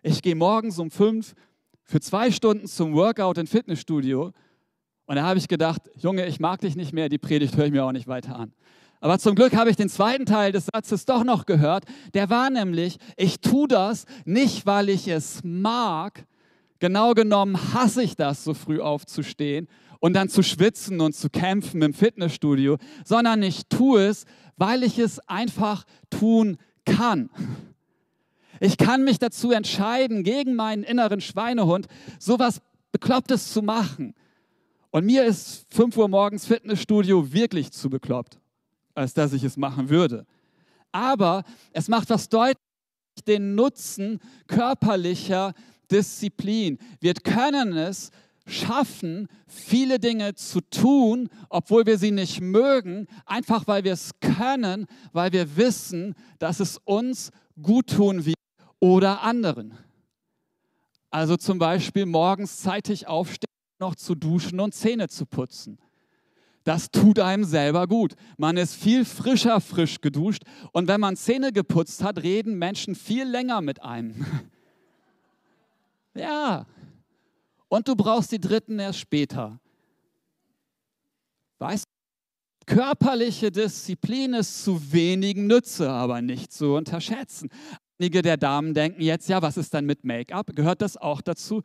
ich 0.02 0.22
gehe 0.22 0.34
morgens 0.34 0.78
um 0.78 0.90
fünf 0.90 1.34
für 1.82 2.00
zwei 2.00 2.30
Stunden 2.30 2.66
zum 2.66 2.94
Workout 2.94 3.38
im 3.38 3.46
Fitnessstudio. 3.46 4.32
Und 5.06 5.16
da 5.16 5.24
habe 5.24 5.38
ich 5.38 5.48
gedacht, 5.48 5.82
Junge, 5.96 6.26
ich 6.26 6.38
mag 6.38 6.60
dich 6.60 6.76
nicht 6.76 6.92
mehr, 6.92 7.08
die 7.08 7.18
Predigt 7.18 7.56
höre 7.56 7.66
ich 7.66 7.72
mir 7.72 7.84
auch 7.84 7.92
nicht 7.92 8.06
weiter 8.06 8.36
an. 8.36 8.52
Aber 9.00 9.18
zum 9.18 9.34
Glück 9.34 9.56
habe 9.56 9.70
ich 9.70 9.76
den 9.76 9.88
zweiten 9.88 10.26
Teil 10.26 10.52
des 10.52 10.66
Satzes 10.72 11.06
doch 11.06 11.24
noch 11.24 11.46
gehört. 11.46 11.84
Der 12.12 12.28
war 12.28 12.50
nämlich, 12.50 12.98
ich 13.16 13.40
tue 13.40 13.66
das 13.66 14.04
nicht, 14.26 14.66
weil 14.66 14.90
ich 14.90 15.08
es 15.08 15.40
mag. 15.42 16.26
Genau 16.80 17.14
genommen 17.14 17.58
hasse 17.74 18.02
ich 18.02 18.16
das, 18.16 18.44
so 18.44 18.52
früh 18.52 18.80
aufzustehen 18.80 19.68
und 20.00 20.14
dann 20.14 20.28
zu 20.28 20.42
schwitzen 20.42 21.00
und 21.00 21.14
zu 21.14 21.30
kämpfen 21.30 21.82
im 21.82 21.94
Fitnessstudio, 21.94 22.76
sondern 23.04 23.42
ich 23.42 23.66
tue 23.68 24.06
es, 24.06 24.24
weil 24.56 24.82
ich 24.82 24.98
es 24.98 25.18
einfach 25.28 25.84
tun 26.10 26.56
kann. 26.84 27.30
Ich 28.60 28.76
kann 28.76 29.04
mich 29.04 29.18
dazu 29.18 29.52
entscheiden, 29.52 30.24
gegen 30.24 30.54
meinen 30.54 30.82
inneren 30.82 31.22
Schweinehund 31.22 31.86
sowas 32.18 32.60
Beklopptes 32.92 33.52
zu 33.52 33.62
machen. 33.62 34.14
Und 34.90 35.06
mir 35.06 35.24
ist 35.24 35.66
5 35.70 35.96
Uhr 35.96 36.08
morgens 36.08 36.46
Fitnessstudio 36.46 37.32
wirklich 37.32 37.70
zu 37.72 37.88
bekloppt 37.88 38.39
als 38.94 39.14
dass 39.14 39.32
ich 39.32 39.44
es 39.44 39.56
machen 39.56 39.88
würde. 39.88 40.26
Aber 40.92 41.44
es 41.72 41.88
macht 41.88 42.10
was 42.10 42.28
deutlich, 42.28 42.56
den 43.26 43.54
Nutzen 43.54 44.18
körperlicher 44.46 45.52
Disziplin. 45.90 46.78
Wir 47.00 47.14
können 47.14 47.76
es 47.76 48.10
schaffen, 48.46 49.28
viele 49.46 49.98
Dinge 49.98 50.34
zu 50.34 50.60
tun, 50.60 51.28
obwohl 51.48 51.86
wir 51.86 51.98
sie 51.98 52.10
nicht 52.10 52.40
mögen, 52.40 53.06
einfach 53.26 53.66
weil 53.66 53.84
wir 53.84 53.92
es 53.92 54.12
können, 54.20 54.86
weil 55.12 55.32
wir 55.32 55.56
wissen, 55.56 56.14
dass 56.38 56.60
es 56.60 56.78
uns 56.84 57.30
gut 57.60 57.88
tun 57.88 58.24
wird 58.24 58.36
oder 58.80 59.22
anderen. 59.22 59.76
Also 61.10 61.36
zum 61.36 61.58
Beispiel 61.58 62.06
morgens 62.06 62.58
zeitig 62.58 63.06
aufstehen, 63.06 63.50
noch 63.78 63.94
zu 63.94 64.14
duschen 64.14 64.60
und 64.60 64.74
Zähne 64.74 65.08
zu 65.08 65.26
putzen. 65.26 65.78
Das 66.70 66.92
tut 66.92 67.18
einem 67.18 67.42
selber 67.42 67.88
gut. 67.88 68.14
Man 68.36 68.56
ist 68.56 68.76
viel 68.76 69.04
frischer 69.04 69.60
frisch 69.60 70.00
geduscht 70.00 70.44
und 70.70 70.86
wenn 70.86 71.00
man 71.00 71.16
Zähne 71.16 71.50
geputzt 71.50 72.04
hat, 72.04 72.22
reden 72.22 72.60
Menschen 72.60 72.94
viel 72.94 73.24
länger 73.24 73.60
mit 73.60 73.82
einem. 73.82 74.24
ja. 76.14 76.64
Und 77.66 77.88
du 77.88 77.96
brauchst 77.96 78.30
die 78.30 78.38
dritten 78.38 78.78
erst 78.78 79.00
später. 79.00 79.58
Weißt 81.58 81.86
du, 81.86 82.72
körperliche 82.72 83.50
Disziplin 83.50 84.34
ist 84.34 84.62
zu 84.62 84.92
wenigen 84.92 85.48
Nütze, 85.48 85.90
aber 85.90 86.22
nicht 86.22 86.52
zu 86.52 86.74
unterschätzen. 86.74 87.48
Einige 87.98 88.22
der 88.22 88.36
Damen 88.36 88.74
denken 88.74 89.02
jetzt, 89.02 89.28
ja, 89.28 89.42
was 89.42 89.56
ist 89.56 89.74
dann 89.74 89.86
mit 89.86 90.04
Make-up? 90.04 90.54
Gehört 90.54 90.82
das 90.82 90.96
auch 90.96 91.20
dazu? 91.20 91.64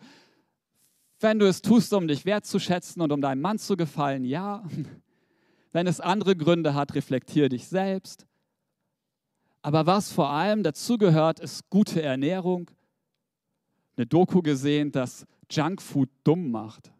Wenn 1.19 1.39
du 1.39 1.47
es 1.47 1.62
tust, 1.62 1.93
um 1.93 2.08
dich 2.08 2.25
wertzuschätzen 2.25 3.01
und 3.01 3.12
um 3.12 3.21
deinem 3.21 3.41
Mann 3.41 3.58
zu 3.58 3.78
gefallen, 3.78 4.25
ja. 4.25 4.63
Wenn 5.71 5.88
es 5.88 5.99
andere 5.99 6.36
Gründe 6.36 6.73
hat, 6.73 6.95
reflektiere 6.95 7.49
dich 7.49 7.67
selbst. 7.67 8.25
Aber 9.62 9.86
was 9.86 10.12
vor 10.12 10.30
allem 10.30 10.63
dazu 10.63 10.97
gehört, 10.97 11.39
ist 11.39 11.69
gute 11.69 12.01
Ernährung. 12.01 12.69
Eine 13.97 14.06
Doku 14.06 14.41
gesehen, 14.41 14.91
dass 14.91 15.25
Junkfood 15.49 16.10
dumm 16.23 16.51
macht, 16.51 16.91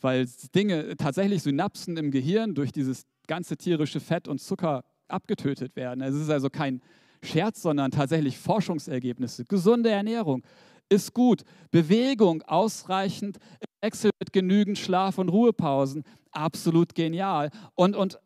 weil 0.00 0.28
Dinge, 0.54 0.96
tatsächlich 0.96 1.42
Synapsen 1.42 1.96
im 1.96 2.10
Gehirn 2.10 2.54
durch 2.54 2.72
dieses 2.72 3.06
ganze 3.26 3.56
tierische 3.56 4.00
Fett 4.00 4.28
und 4.28 4.40
Zucker 4.40 4.84
abgetötet 5.08 5.76
werden. 5.76 6.02
Es 6.02 6.14
ist 6.14 6.30
also 6.30 6.50
kein 6.50 6.82
Scherz, 7.22 7.62
sondern 7.62 7.90
tatsächlich 7.90 8.38
Forschungsergebnisse. 8.38 9.44
Gesunde 9.44 9.90
Ernährung, 9.90 10.42
ist 10.88 11.14
gut. 11.14 11.42
Bewegung 11.70 12.42
ausreichend, 12.42 13.38
Wechsel 13.82 14.10
mit 14.18 14.32
genügend 14.32 14.78
Schlaf- 14.78 15.18
und 15.18 15.28
Ruhepausen, 15.28 16.04
absolut 16.32 16.94
genial. 16.94 17.50
Und, 17.74 17.96
und 17.96 18.18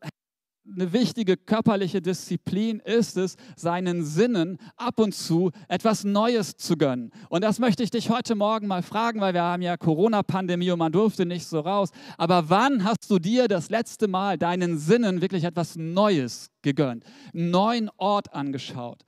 eine 0.70 0.92
wichtige 0.92 1.36
körperliche 1.36 2.02
Disziplin 2.02 2.80
ist 2.80 3.16
es, 3.16 3.36
seinen 3.56 4.04
Sinnen 4.04 4.58
ab 4.76 5.00
und 5.00 5.14
zu 5.14 5.50
etwas 5.68 6.04
Neues 6.04 6.56
zu 6.56 6.76
gönnen. 6.76 7.10
Und 7.30 7.42
das 7.42 7.58
möchte 7.58 7.82
ich 7.82 7.90
dich 7.90 8.10
heute 8.10 8.34
Morgen 8.34 8.66
mal 8.66 8.82
fragen, 8.82 9.20
weil 9.20 9.34
wir 9.34 9.42
haben 9.42 9.62
ja 9.62 9.76
Corona-Pandemie 9.76 10.70
und 10.70 10.78
man 10.78 10.92
durfte 10.92 11.24
nicht 11.24 11.46
so 11.46 11.60
raus. 11.60 11.90
Aber 12.18 12.50
wann 12.50 12.84
hast 12.84 13.10
du 13.10 13.18
dir 13.18 13.48
das 13.48 13.70
letzte 13.70 14.08
Mal 14.08 14.36
deinen 14.36 14.78
Sinnen 14.78 15.22
wirklich 15.22 15.44
etwas 15.44 15.76
Neues 15.76 16.50
gegönnt? 16.62 17.04
Einen 17.32 17.50
neuen 17.50 17.90
Ort 17.96 18.34
angeschaut? 18.34 19.04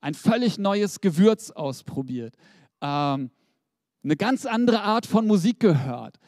ein 0.00 0.14
völlig 0.14 0.58
neues 0.58 1.00
Gewürz 1.00 1.50
ausprobiert, 1.50 2.34
ähm, 2.80 3.30
eine 4.04 4.16
ganz 4.16 4.46
andere 4.46 4.82
Art 4.82 5.06
von 5.06 5.26
Musik 5.26 5.60
gehört, 5.60 6.18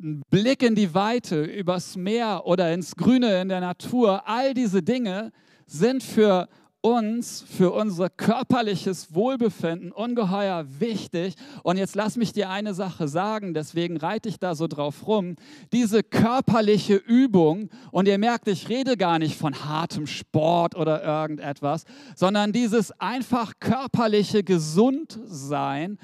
einen 0.00 0.22
Blick 0.30 0.62
in 0.62 0.74
die 0.74 0.94
Weite, 0.94 1.42
übers 1.44 1.96
Meer 1.96 2.42
oder 2.44 2.72
ins 2.72 2.96
Grüne 2.96 3.40
in 3.40 3.48
der 3.48 3.60
Natur, 3.60 4.28
all 4.28 4.54
diese 4.54 4.82
Dinge 4.82 5.32
sind 5.66 6.02
für 6.02 6.48
uns, 6.82 7.42
für 7.48 7.72
unser 7.72 8.10
körperliches 8.10 9.14
Wohlbefinden 9.14 9.92
ungeheuer 9.92 10.66
wichtig. 10.78 11.36
Und 11.62 11.78
jetzt 11.78 11.94
lass 11.94 12.16
mich 12.16 12.32
dir 12.32 12.50
eine 12.50 12.74
Sache 12.74 13.08
sagen, 13.08 13.54
deswegen 13.54 13.96
reite 13.96 14.28
ich 14.28 14.38
da 14.38 14.54
so 14.54 14.66
drauf 14.66 15.06
rum. 15.06 15.36
Diese 15.72 16.02
körperliche 16.02 16.96
Übung, 16.96 17.70
und 17.92 18.08
ihr 18.08 18.18
merkt, 18.18 18.48
ich 18.48 18.68
rede 18.68 18.96
gar 18.96 19.18
nicht 19.18 19.38
von 19.38 19.64
hartem 19.64 20.06
Sport 20.06 20.74
oder 20.74 21.02
irgendetwas, 21.02 21.84
sondern 22.16 22.52
dieses 22.52 22.92
einfach 23.00 23.54
körperliche 23.60 24.42
Gesundsein, 24.42 25.98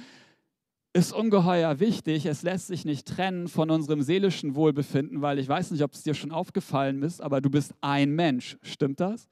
ist 0.95 1.13
ungeheuer 1.13 1.81
wichtig. 1.81 2.27
Es 2.27 2.43
lässt 2.43 2.69
sich 2.69 2.85
nicht 2.85 3.07
trennen 3.07 3.49
von 3.49 3.71
unserem 3.71 4.03
seelischen 4.03 4.55
Wohlbefinden, 4.55 5.23
weil 5.23 5.39
ich 5.39 5.49
weiß 5.49 5.71
nicht, 5.71 5.83
ob 5.83 5.93
es 5.93 6.03
dir 6.03 6.15
schon 6.15 6.33
aufgefallen 6.33 7.03
ist, 7.03 7.21
aber 7.21 7.41
du 7.41 7.51
bist 7.51 7.75
ein 7.81 8.13
Mensch. 8.13 8.57
Stimmt 8.63 9.01
das? 9.01 9.29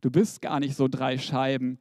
Du 0.00 0.10
bist 0.10 0.40
gar 0.40 0.60
nicht 0.60 0.76
so 0.76 0.86
drei 0.86 1.18
Scheiben, 1.18 1.78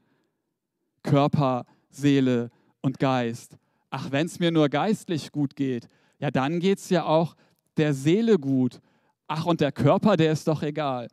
Körper, 1.04 1.66
Seele 1.90 2.50
und 2.82 3.00
Geist. 3.00 3.58
Ach, 3.90 4.12
wenn 4.12 4.26
es 4.26 4.40
mir 4.40 4.52
nur 4.52 4.70
geistlich 4.70 5.32
gut 5.32 5.56
geht, 5.56 5.88
ja, 6.20 6.32
dann 6.32 6.60
geht 6.60 6.80
es 6.80 6.90
ja 6.90 7.06
auch 7.06 7.36
der 7.78 7.94
Seele 7.94 8.40
gut. 8.40 8.82
Ach, 9.28 9.46
und 9.46 9.62
der 9.62 9.72
Körper, 9.72 10.18
der 10.18 10.32
ist 10.32 10.48
doch 10.48 10.64
egal. 10.64 11.10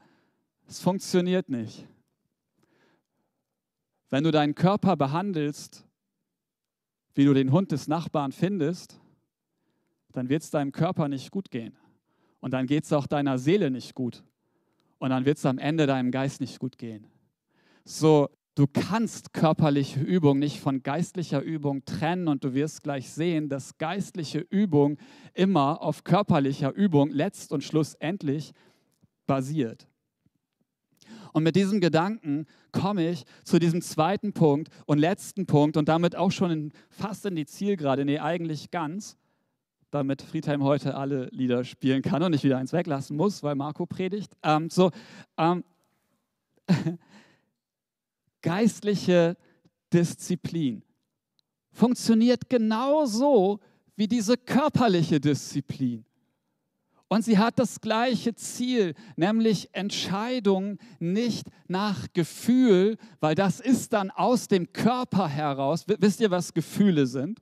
Es 0.66 0.80
funktioniert 0.80 1.50
nicht. 1.50 1.86
Wenn 4.08 4.24
du 4.24 4.30
deinen 4.30 4.54
Körper 4.54 4.96
behandelst, 4.96 5.84
wie 7.14 7.26
du 7.26 7.34
den 7.34 7.52
Hund 7.52 7.70
des 7.70 7.86
Nachbarn 7.86 8.32
findest, 8.32 8.98
dann 10.12 10.28
wird 10.28 10.42
es 10.42 10.50
deinem 10.50 10.72
Körper 10.72 11.08
nicht 11.08 11.30
gut 11.30 11.50
gehen. 11.50 11.76
Und 12.40 12.52
dann 12.52 12.66
geht 12.66 12.84
es 12.84 12.92
auch 12.92 13.06
deiner 13.06 13.38
Seele 13.38 13.70
nicht 13.70 13.94
gut 13.94 14.24
und 14.98 15.10
dann 15.10 15.24
wird 15.24 15.38
es 15.38 15.46
am 15.46 15.58
Ende 15.58 15.86
deinem 15.86 16.10
Geist 16.10 16.40
nicht 16.40 16.58
gut 16.58 16.78
gehen. 16.78 17.06
So, 17.84 18.28
du 18.54 18.66
kannst 18.66 19.32
körperliche 19.32 20.00
Übung 20.00 20.38
nicht 20.38 20.60
von 20.60 20.82
geistlicher 20.82 21.40
Übung 21.42 21.84
trennen 21.84 22.28
und 22.28 22.44
du 22.44 22.54
wirst 22.54 22.82
gleich 22.82 23.10
sehen, 23.10 23.48
dass 23.48 23.78
geistliche 23.78 24.38
Übung 24.38 24.98
immer 25.34 25.82
auf 25.82 26.04
körperlicher 26.04 26.72
Übung 26.72 27.10
letzt 27.10 27.52
und 27.52 27.62
schlussendlich 27.62 28.52
basiert. 29.26 29.88
Und 31.32 31.42
mit 31.42 31.56
diesem 31.56 31.80
Gedanken 31.80 32.46
komme 32.70 33.10
ich 33.10 33.24
zu 33.42 33.58
diesem 33.58 33.82
zweiten 33.82 34.32
Punkt 34.32 34.68
und 34.86 34.98
letzten 34.98 35.46
Punkt 35.46 35.76
und 35.76 35.88
damit 35.88 36.14
auch 36.14 36.30
schon 36.30 36.50
in, 36.50 36.72
fast 36.90 37.26
in 37.26 37.34
die 37.34 37.44
Zielgerade, 37.44 38.04
nee, 38.04 38.20
eigentlich 38.20 38.70
ganz 38.70 39.16
damit 39.94 40.22
Friedhelm 40.22 40.62
heute 40.64 40.96
alle 40.96 41.26
Lieder 41.26 41.64
spielen 41.64 42.02
kann 42.02 42.22
und 42.22 42.32
nicht 42.32 42.44
wieder 42.44 42.58
eins 42.58 42.72
weglassen 42.72 43.16
muss, 43.16 43.42
weil 43.42 43.54
Marco 43.54 43.86
predigt. 43.86 44.36
Ähm, 44.42 44.68
so, 44.68 44.90
ähm, 45.38 45.62
geistliche 48.42 49.36
Disziplin 49.92 50.82
funktioniert 51.70 52.48
genauso 52.48 53.60
wie 53.96 54.08
diese 54.08 54.36
körperliche 54.36 55.20
Disziplin. 55.20 56.04
Und 57.08 57.24
sie 57.24 57.38
hat 57.38 57.58
das 57.58 57.80
gleiche 57.80 58.34
Ziel, 58.34 58.94
nämlich 59.14 59.68
Entscheidungen 59.72 60.78
nicht 60.98 61.46
nach 61.68 62.08
Gefühl, 62.12 62.96
weil 63.20 63.36
das 63.36 63.60
ist 63.60 63.92
dann 63.92 64.10
aus 64.10 64.48
dem 64.48 64.72
Körper 64.72 65.28
heraus. 65.28 65.84
Wisst 65.86 66.20
ihr, 66.20 66.30
was 66.30 66.54
Gefühle 66.54 67.06
sind? 67.06 67.40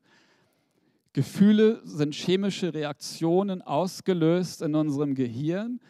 Gefühle 1.13 1.83
sind 1.85 2.15
chemische 2.15 2.73
Reaktionen 2.73 3.61
ausgelöst 3.63 4.63
in 4.63 4.75
unserem 4.75 5.15
Gehirn, 5.15 5.81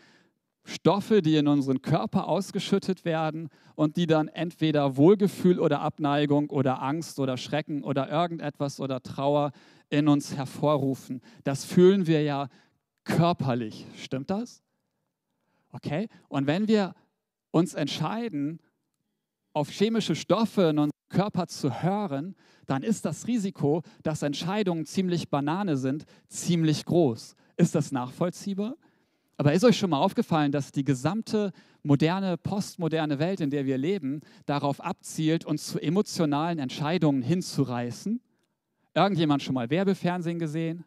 Stoffe, 0.64 1.22
die 1.22 1.36
in 1.36 1.48
unseren 1.48 1.82
Körper 1.82 2.28
ausgeschüttet 2.28 3.04
werden 3.04 3.48
und 3.74 3.96
die 3.96 4.06
dann 4.06 4.28
entweder 4.28 4.96
Wohlgefühl 4.96 5.58
oder 5.58 5.80
Abneigung 5.80 6.50
oder 6.50 6.82
Angst 6.82 7.18
oder 7.18 7.36
Schrecken 7.36 7.82
oder 7.82 8.08
irgendetwas 8.08 8.78
oder 8.78 9.02
Trauer 9.02 9.50
in 9.90 10.08
uns 10.08 10.36
hervorrufen. 10.36 11.20
Das 11.44 11.64
fühlen 11.64 12.06
wir 12.06 12.22
ja 12.22 12.48
körperlich. 13.04 13.86
Stimmt 13.96 14.30
das? 14.30 14.62
Okay? 15.72 16.08
Und 16.28 16.46
wenn 16.46 16.68
wir 16.68 16.94
uns 17.50 17.74
entscheiden, 17.74 18.60
auf 19.52 19.70
chemische 19.70 20.14
Stoffe 20.14 20.62
in 20.62 20.78
unserem 20.78 20.90
Körper 21.08 21.46
zu 21.46 21.82
hören, 21.82 22.34
dann 22.66 22.82
ist 22.82 23.04
das 23.04 23.26
Risiko, 23.26 23.82
dass 24.02 24.22
Entscheidungen 24.22 24.86
ziemlich 24.86 25.28
banane 25.28 25.76
sind, 25.76 26.04
ziemlich 26.28 26.84
groß. 26.84 27.36
Ist 27.56 27.74
das 27.74 27.92
nachvollziehbar? 27.92 28.76
Aber 29.36 29.52
ist 29.52 29.64
euch 29.64 29.76
schon 29.76 29.90
mal 29.90 30.00
aufgefallen, 30.00 30.52
dass 30.52 30.72
die 30.72 30.84
gesamte 30.84 31.52
moderne, 31.82 32.36
postmoderne 32.36 33.18
Welt, 33.18 33.40
in 33.40 33.50
der 33.50 33.66
wir 33.66 33.76
leben, 33.76 34.20
darauf 34.46 34.80
abzielt, 34.80 35.44
uns 35.44 35.66
zu 35.66 35.80
emotionalen 35.80 36.58
Entscheidungen 36.58 37.22
hinzureißen? 37.22 38.20
Irgendjemand 38.94 39.42
schon 39.42 39.54
mal 39.54 39.70
Werbefernsehen 39.70 40.38
gesehen? 40.38 40.84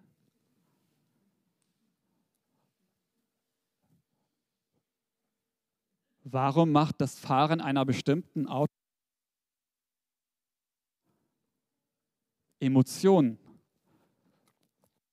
Warum 6.28 6.72
macht 6.72 7.02
das 7.02 7.20
Fahren 7.20 7.62
einer 7.62 7.86
bestimmten 7.86 8.48
Auto 8.48 8.74
Emotionen. 12.60 13.38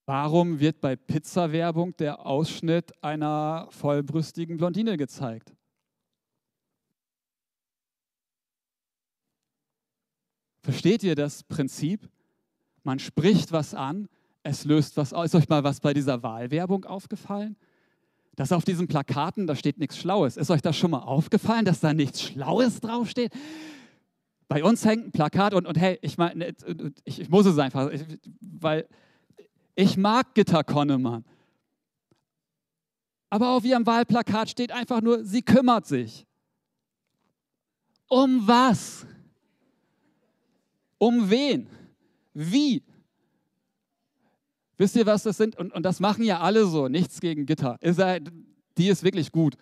Warum 0.05 0.59
wird 0.59 0.81
bei 0.81 0.95
Pizza-Werbung 0.95 1.95
der 1.97 2.25
Ausschnitt 2.25 2.91
einer 3.03 3.67
vollbrüstigen 3.69 4.57
Blondine 4.57 4.97
gezeigt? 4.97 5.53
Versteht 10.61 11.03
ihr 11.03 11.15
das 11.15 11.43
Prinzip? 11.43 12.09
Man 12.83 12.97
spricht 12.97 13.51
was 13.51 13.75
an, 13.75 14.09
es 14.41 14.65
löst 14.65 14.97
was 14.97 15.13
aus. 15.13 15.27
Ist 15.27 15.35
euch 15.35 15.49
mal 15.49 15.63
was 15.63 15.79
bei 15.79 15.93
dieser 15.93 16.23
Wahlwerbung 16.23 16.85
aufgefallen? 16.85 17.55
Dass 18.35 18.51
auf 18.51 18.65
diesen 18.65 18.87
Plakaten, 18.87 19.45
da 19.45 19.55
steht 19.55 19.77
nichts 19.77 19.97
Schlaues. 19.97 20.37
Ist 20.37 20.49
euch 20.49 20.61
das 20.61 20.75
schon 20.75 20.91
mal 20.91 20.99
aufgefallen, 20.99 21.65
dass 21.65 21.79
da 21.79 21.93
nichts 21.93 22.21
Schlaues 22.21 22.79
draufsteht? 22.79 23.31
Bei 24.47 24.63
uns 24.63 24.85
hängt 24.85 25.07
ein 25.07 25.11
Plakat 25.11 25.53
und, 25.53 25.67
und 25.67 25.77
hey, 25.77 25.99
ich 26.01 26.17
meine, 26.17 26.53
ich, 27.05 27.21
ich, 27.21 27.29
muss 27.29 27.45
es 27.45 27.57
einfach, 27.57 27.91
ich, 27.91 28.03
weil 28.39 28.87
ich 29.75 29.97
mag 29.97 30.33
Gitter 30.33 30.63
Konnemann. 30.63 31.25
Aber 33.29 33.49
auf 33.49 33.65
ihrem 33.65 33.85
Wahlplakat 33.85 34.49
steht 34.49 34.71
einfach 34.71 35.01
nur, 35.01 35.23
sie 35.23 35.41
kümmert 35.41 35.87
sich. 35.87 36.27
Um 38.07 38.47
was? 38.47 39.07
Um 40.99 41.29
wen? 41.29 41.67
Wie? 42.33 42.83
Wisst 44.77 44.95
ihr, 44.95 45.05
was 45.05 45.23
das 45.23 45.37
sind? 45.37 45.55
Und, 45.57 45.73
und 45.73 45.83
das 45.83 45.99
machen 45.99 46.23
ja 46.23 46.39
alle 46.39 46.65
so. 46.65 46.87
Nichts 46.87 47.19
gegen 47.19 47.45
Gitter. 47.45 47.77
Ist 47.81 48.01
die 48.77 48.87
ist 48.87 49.03
wirklich 49.03 49.31
gut. 49.31 49.55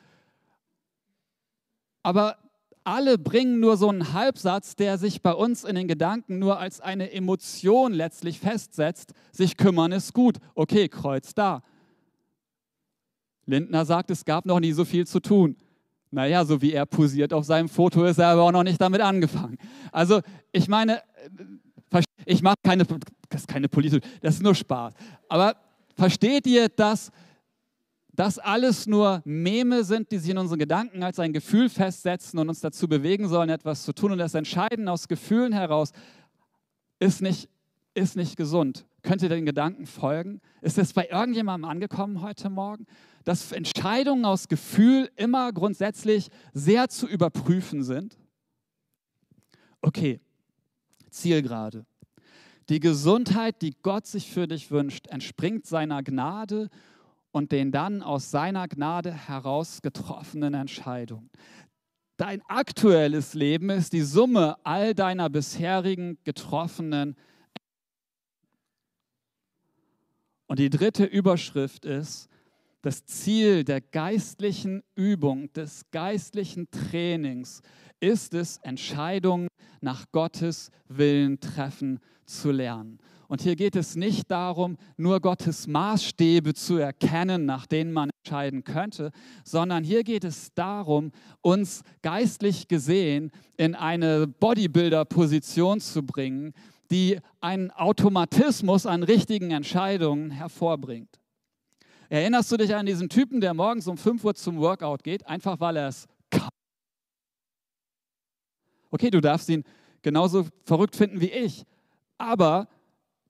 Aber 2.03 2.37
alle 2.83 3.17
bringen 3.17 3.59
nur 3.59 3.77
so 3.77 3.89
einen 3.89 4.13
Halbsatz, 4.13 4.75
der 4.75 4.97
sich 4.97 5.21
bei 5.21 5.33
uns 5.33 5.63
in 5.63 5.75
den 5.75 5.87
Gedanken 5.87 6.39
nur 6.39 6.59
als 6.59 6.81
eine 6.81 7.11
Emotion 7.11 7.93
letztlich 7.93 8.39
festsetzt. 8.39 9.13
Sich 9.31 9.57
kümmern 9.57 9.91
ist 9.91 10.13
gut. 10.13 10.37
Okay, 10.55 10.87
Kreuz 10.87 11.33
da. 11.35 11.61
Lindner 13.45 13.85
sagt, 13.85 14.11
es 14.11 14.25
gab 14.25 14.45
noch 14.45 14.59
nie 14.59 14.71
so 14.71 14.85
viel 14.85 15.05
zu 15.05 15.19
tun. 15.19 15.57
Naja, 16.09 16.43
so 16.43 16.61
wie 16.61 16.73
er 16.73 16.85
posiert 16.85 17.33
auf 17.33 17.45
seinem 17.45 17.69
Foto, 17.69 18.03
ist 18.03 18.17
er 18.17 18.27
aber 18.27 18.43
auch 18.43 18.51
noch 18.51 18.63
nicht 18.63 18.81
damit 18.81 19.01
angefangen. 19.01 19.57
Also, 19.91 20.21
ich 20.51 20.67
meine, 20.67 21.01
ich 22.25 22.41
mache 22.41 22.55
keine, 22.63 22.85
das 22.85 23.41
ist 23.41 23.47
keine 23.47 23.67
Politik, 23.67 24.03
das 24.21 24.35
ist 24.35 24.43
nur 24.43 24.55
Spaß. 24.55 24.93
Aber 25.27 25.55
versteht 25.95 26.47
ihr, 26.47 26.69
dass 26.69 27.11
das 28.13 28.39
alles 28.39 28.87
nur 28.87 29.21
Meme 29.25 29.83
sind, 29.83 30.11
die 30.11 30.17
sich 30.17 30.31
in 30.31 30.37
unseren 30.37 30.59
Gedanken 30.59 31.03
als 31.03 31.19
ein 31.19 31.33
Gefühl 31.33 31.69
festsetzen 31.69 32.39
und 32.39 32.49
uns 32.49 32.59
dazu 32.59 32.87
bewegen 32.87 33.27
sollen, 33.27 33.49
etwas 33.49 33.83
zu 33.83 33.93
tun. 33.93 34.11
Und 34.11 34.17
das 34.17 34.33
Entscheiden 34.33 34.87
aus 34.87 35.07
Gefühlen 35.07 35.53
heraus 35.53 35.91
ist 36.99 37.21
nicht, 37.21 37.49
ist 37.93 38.17
nicht 38.17 38.35
gesund. 38.35 38.85
Könnt 39.01 39.23
ihr 39.23 39.29
den 39.29 39.45
Gedanken 39.45 39.85
folgen? 39.85 40.41
Ist 40.61 40.77
es 40.77 40.93
bei 40.93 41.07
irgendjemandem 41.07 41.69
angekommen 41.69 42.21
heute 42.21 42.49
Morgen? 42.49 42.85
Dass 43.23 43.51
Entscheidungen 43.51 44.25
aus 44.25 44.47
Gefühl 44.47 45.09
immer 45.15 45.51
grundsätzlich 45.53 46.29
sehr 46.53 46.89
zu 46.89 47.07
überprüfen 47.07 47.83
sind? 47.83 48.17
Okay, 49.81 50.19
Zielgerade. 51.11 51.85
Die 52.69 52.79
Gesundheit, 52.79 53.61
die 53.61 53.75
Gott 53.81 54.07
sich 54.07 54.31
für 54.31 54.47
dich 54.47 54.71
wünscht, 54.71 55.07
entspringt 55.07 55.65
seiner 55.65 56.03
Gnade 56.03 56.69
und 57.31 57.51
den 57.51 57.71
dann 57.71 58.01
aus 58.01 58.31
seiner 58.31 58.67
Gnade 58.67 59.11
heraus 59.13 59.81
getroffenen 59.81 60.53
Entscheidungen. 60.53 61.29
dein 62.17 62.41
aktuelles 62.47 63.33
Leben 63.33 63.71
ist 63.71 63.93
die 63.93 64.03
Summe 64.03 64.55
all 64.63 64.93
deiner 64.93 65.27
bisherigen 65.29 66.19
getroffenen. 66.23 67.15
Und 70.45 70.59
die 70.59 70.69
dritte 70.69 71.03
Überschrift 71.03 71.83
ist, 71.83 72.29
das 72.83 73.05
Ziel 73.05 73.63
der 73.63 73.81
geistlichen 73.81 74.83
Übung, 74.95 75.51
des 75.53 75.85
geistlichen 75.91 76.69
Trainings 76.69 77.61
ist 78.01 78.33
es, 78.33 78.57
Entscheidungen 78.57 79.47
nach 79.79 80.05
Gottes 80.11 80.71
Willen 80.89 81.39
treffen 81.39 81.99
zu 82.25 82.51
lernen. 82.51 82.99
Und 83.27 83.41
hier 83.41 83.55
geht 83.55 83.77
es 83.77 83.95
nicht 83.95 84.29
darum, 84.29 84.75
nur 84.97 85.21
Gottes 85.21 85.65
Maßstäbe 85.65 86.53
zu 86.53 86.75
erkennen, 86.75 87.45
nach 87.45 87.65
denen 87.65 87.93
man 87.93 88.09
entscheiden 88.21 88.65
könnte, 88.65 89.11
sondern 89.45 89.85
hier 89.85 90.03
geht 90.03 90.25
es 90.25 90.53
darum, 90.53 91.13
uns 91.39 91.83
geistlich 92.01 92.67
gesehen 92.67 93.31
in 93.55 93.73
eine 93.73 94.27
Bodybuilder-Position 94.27 95.79
zu 95.79 96.03
bringen, 96.03 96.51
die 96.91 97.19
einen 97.39 97.71
Automatismus 97.71 98.85
an 98.85 99.03
richtigen 99.03 99.51
Entscheidungen 99.51 100.31
hervorbringt. 100.31 101.21
Erinnerst 102.09 102.51
du 102.51 102.57
dich 102.57 102.75
an 102.75 102.85
diesen 102.85 103.07
Typen, 103.07 103.39
der 103.39 103.53
morgens 103.53 103.87
um 103.87 103.95
5 103.95 104.25
Uhr 104.25 104.35
zum 104.35 104.59
Workout 104.59 105.05
geht, 105.05 105.25
einfach 105.25 105.61
weil 105.61 105.77
er 105.77 105.87
es? 105.87 106.05
Okay, 108.91 109.09
du 109.09 109.21
darfst 109.21 109.49
ihn 109.49 109.63
genauso 110.01 110.45
verrückt 110.63 110.95
finden 110.95 111.21
wie 111.21 111.31
ich, 111.31 111.65
aber 112.17 112.67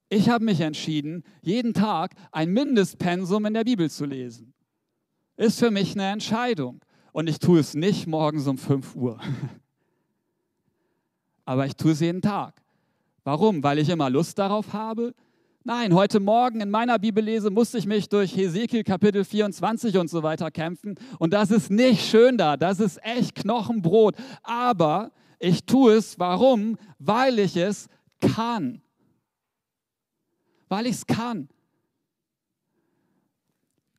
ich 0.09 0.29
habe 0.29 0.43
mich 0.43 0.59
entschieden, 0.59 1.23
jeden 1.41 1.73
Tag 1.73 2.15
ein 2.33 2.51
Mindestpensum 2.51 3.45
in 3.45 3.53
der 3.53 3.63
Bibel 3.63 3.89
zu 3.89 4.05
lesen. 4.05 4.53
Ist 5.37 5.59
für 5.59 5.71
mich 5.71 5.93
eine 5.93 6.11
Entscheidung. 6.11 6.81
Und 7.13 7.27
ich 7.27 7.39
tue 7.39 7.59
es 7.59 7.73
nicht 7.73 8.07
morgens 8.07 8.47
um 8.47 8.57
5 8.57 8.95
Uhr. 8.95 9.19
Aber 11.45 11.65
ich 11.65 11.75
tue 11.75 11.91
es 11.91 11.99
jeden 11.99 12.21
Tag. 12.21 12.61
Warum? 13.23 13.63
Weil 13.63 13.79
ich 13.79 13.89
immer 13.89 14.09
Lust 14.09 14.37
darauf 14.37 14.73
habe? 14.73 15.13
Nein, 15.63 15.93
heute 15.93 16.19
Morgen 16.19 16.59
in 16.59 16.69
meiner 16.69 16.99
Bibellese 16.99 17.49
musste 17.49 17.77
ich 17.77 17.85
mich 17.85 18.09
durch 18.09 18.35
Hesekiel 18.35 18.83
Kapitel 18.83 19.23
24 19.23 19.97
und 19.97 20.09
so 20.09 20.23
weiter 20.23 20.51
kämpfen. 20.51 20.95
Und 21.19 21.33
das 21.33 21.51
ist 21.51 21.69
nicht 21.69 22.05
schön 22.05 22.37
da, 22.37 22.57
das 22.57 22.79
ist 22.79 23.03
echt 23.03 23.35
Knochenbrot. 23.35 24.15
Aber 24.43 25.11
ich 25.41 25.65
tue 25.65 25.95
es, 25.95 26.17
warum? 26.19 26.77
Weil 26.99 27.39
ich 27.39 27.57
es 27.57 27.87
kann 28.19 28.81
weil 30.71 30.87
ich 30.87 30.95
es 30.95 31.05
kann. 31.05 31.49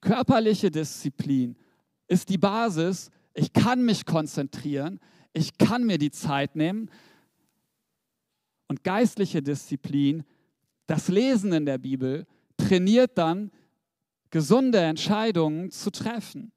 Körperliche 0.00 0.70
Disziplin 0.70 1.54
ist 2.08 2.30
die 2.30 2.38
Basis. 2.38 3.10
Ich 3.34 3.52
kann 3.52 3.84
mich 3.84 4.06
konzentrieren, 4.06 4.98
ich 5.34 5.58
kann 5.58 5.84
mir 5.84 5.98
die 5.98 6.10
Zeit 6.10 6.56
nehmen. 6.56 6.90
Und 8.68 8.84
geistliche 8.84 9.42
Disziplin, 9.42 10.24
das 10.86 11.08
Lesen 11.08 11.52
in 11.52 11.66
der 11.66 11.76
Bibel, 11.76 12.26
trainiert 12.56 13.18
dann, 13.18 13.50
gesunde 14.30 14.78
Entscheidungen 14.78 15.70
zu 15.70 15.90
treffen. 15.90 16.52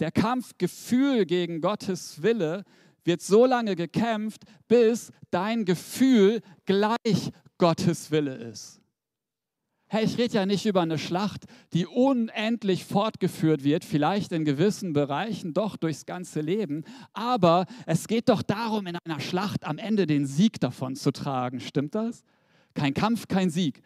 Der 0.00 0.10
Kampfgefühl 0.10 1.26
gegen 1.26 1.60
Gottes 1.60 2.22
Wille 2.22 2.64
wird 3.06 3.22
so 3.22 3.46
lange 3.46 3.76
gekämpft, 3.76 4.42
bis 4.68 5.12
dein 5.30 5.64
Gefühl 5.64 6.40
gleich 6.64 7.30
Gottes 7.58 8.10
Wille 8.10 8.34
ist. 8.34 8.80
Hey, 9.88 10.04
ich 10.04 10.18
rede 10.18 10.34
ja 10.34 10.46
nicht 10.46 10.66
über 10.66 10.80
eine 10.80 10.98
Schlacht, 10.98 11.44
die 11.72 11.86
unendlich 11.86 12.84
fortgeführt 12.84 13.62
wird, 13.62 13.84
vielleicht 13.84 14.32
in 14.32 14.44
gewissen 14.44 14.92
Bereichen 14.92 15.54
doch 15.54 15.76
durchs 15.76 16.06
ganze 16.06 16.40
Leben, 16.40 16.82
aber 17.12 17.66
es 17.86 18.08
geht 18.08 18.28
doch 18.28 18.42
darum, 18.42 18.88
in 18.88 18.96
einer 19.04 19.20
Schlacht 19.20 19.64
am 19.64 19.78
Ende 19.78 20.08
den 20.08 20.26
Sieg 20.26 20.58
davon 20.58 20.96
zu 20.96 21.12
tragen. 21.12 21.60
Stimmt 21.60 21.94
das? 21.94 22.24
Kein 22.74 22.94
Kampf, 22.94 23.28
kein 23.28 23.48
Sieg. 23.48 23.80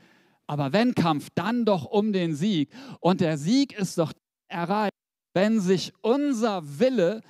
Aber 0.46 0.72
wenn 0.72 0.94
Kampf, 0.94 1.28
dann 1.34 1.66
doch 1.66 1.84
um 1.84 2.14
den 2.14 2.34
Sieg. 2.34 2.70
Und 3.00 3.20
der 3.20 3.36
Sieg 3.36 3.78
ist 3.78 3.98
doch 3.98 4.14
erreicht, 4.48 4.94
wenn 5.34 5.60
sich 5.60 5.92
unser 6.00 6.80
Wille, 6.80 7.20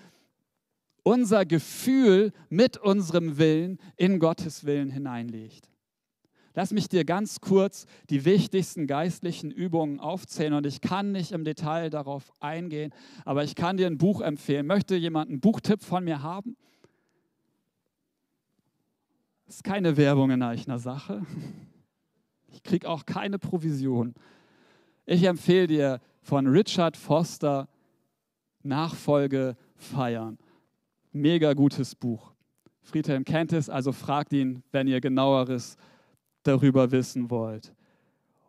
unser 1.03 1.45
Gefühl 1.45 2.33
mit 2.49 2.77
unserem 2.77 3.39
Willen 3.39 3.79
in 3.97 4.19
Gottes 4.19 4.65
Willen 4.65 4.91
hineinlegt. 4.91 5.71
Lass 6.55 6.73
mich 6.73 6.89
dir 6.89 7.05
ganz 7.05 7.41
kurz 7.41 7.87
die 8.11 8.25
wichtigsten 8.25 8.87
geistlichen 8.87 9.51
Übungen 9.51 10.01
aufzählen 10.01 10.53
und 10.55 10.67
ich 10.67 10.81
kann 10.81 11.13
nicht 11.13 11.33
im 11.33 11.45
Detail 11.45 11.91
darauf 11.91 12.33
eingehen, 12.41 12.93
aber 13.25 13.45
ich 13.45 13.55
kann 13.55 13.77
dir 13.77 13.87
ein 13.87 13.99
Buch 13.99 14.21
empfehlen. 14.21 14.67
Möchte 14.67 14.97
jemand 14.97 15.31
einen 15.31 15.41
Buchtipp 15.41 15.83
von 15.85 16.05
mir 16.05 16.23
haben? 16.23 16.57
Das 19.47 19.57
ist 19.57 19.65
keine 19.65 19.97
Werbung 19.97 20.31
in 20.31 20.43
einer 20.43 20.79
Sache. 20.79 21.27
Ich 22.53 22.65
kriege 22.65 22.89
auch 22.89 23.07
keine 23.07 23.39
Provision. 23.39 24.13
Ich 25.07 25.23
empfehle 25.23 25.69
dir 25.69 26.01
von 26.21 26.49
Richard 26.49 26.97
Foster 26.97 27.69
Nachfolge 28.65 29.57
feiern. 29.77 30.37
Mega 31.13 31.55
gutes 31.55 31.95
Buch. 31.95 32.33
Friedhelm 32.83 33.25
kennt 33.25 33.53
es, 33.53 33.69
also 33.69 33.93
fragt 33.93 34.33
ihn, 34.33 34.63
wenn 34.71 34.87
ihr 34.87 35.01
genaueres 35.01 35.77
darüber 36.43 36.93
wissen 36.93 37.31
wollt. 37.31 37.75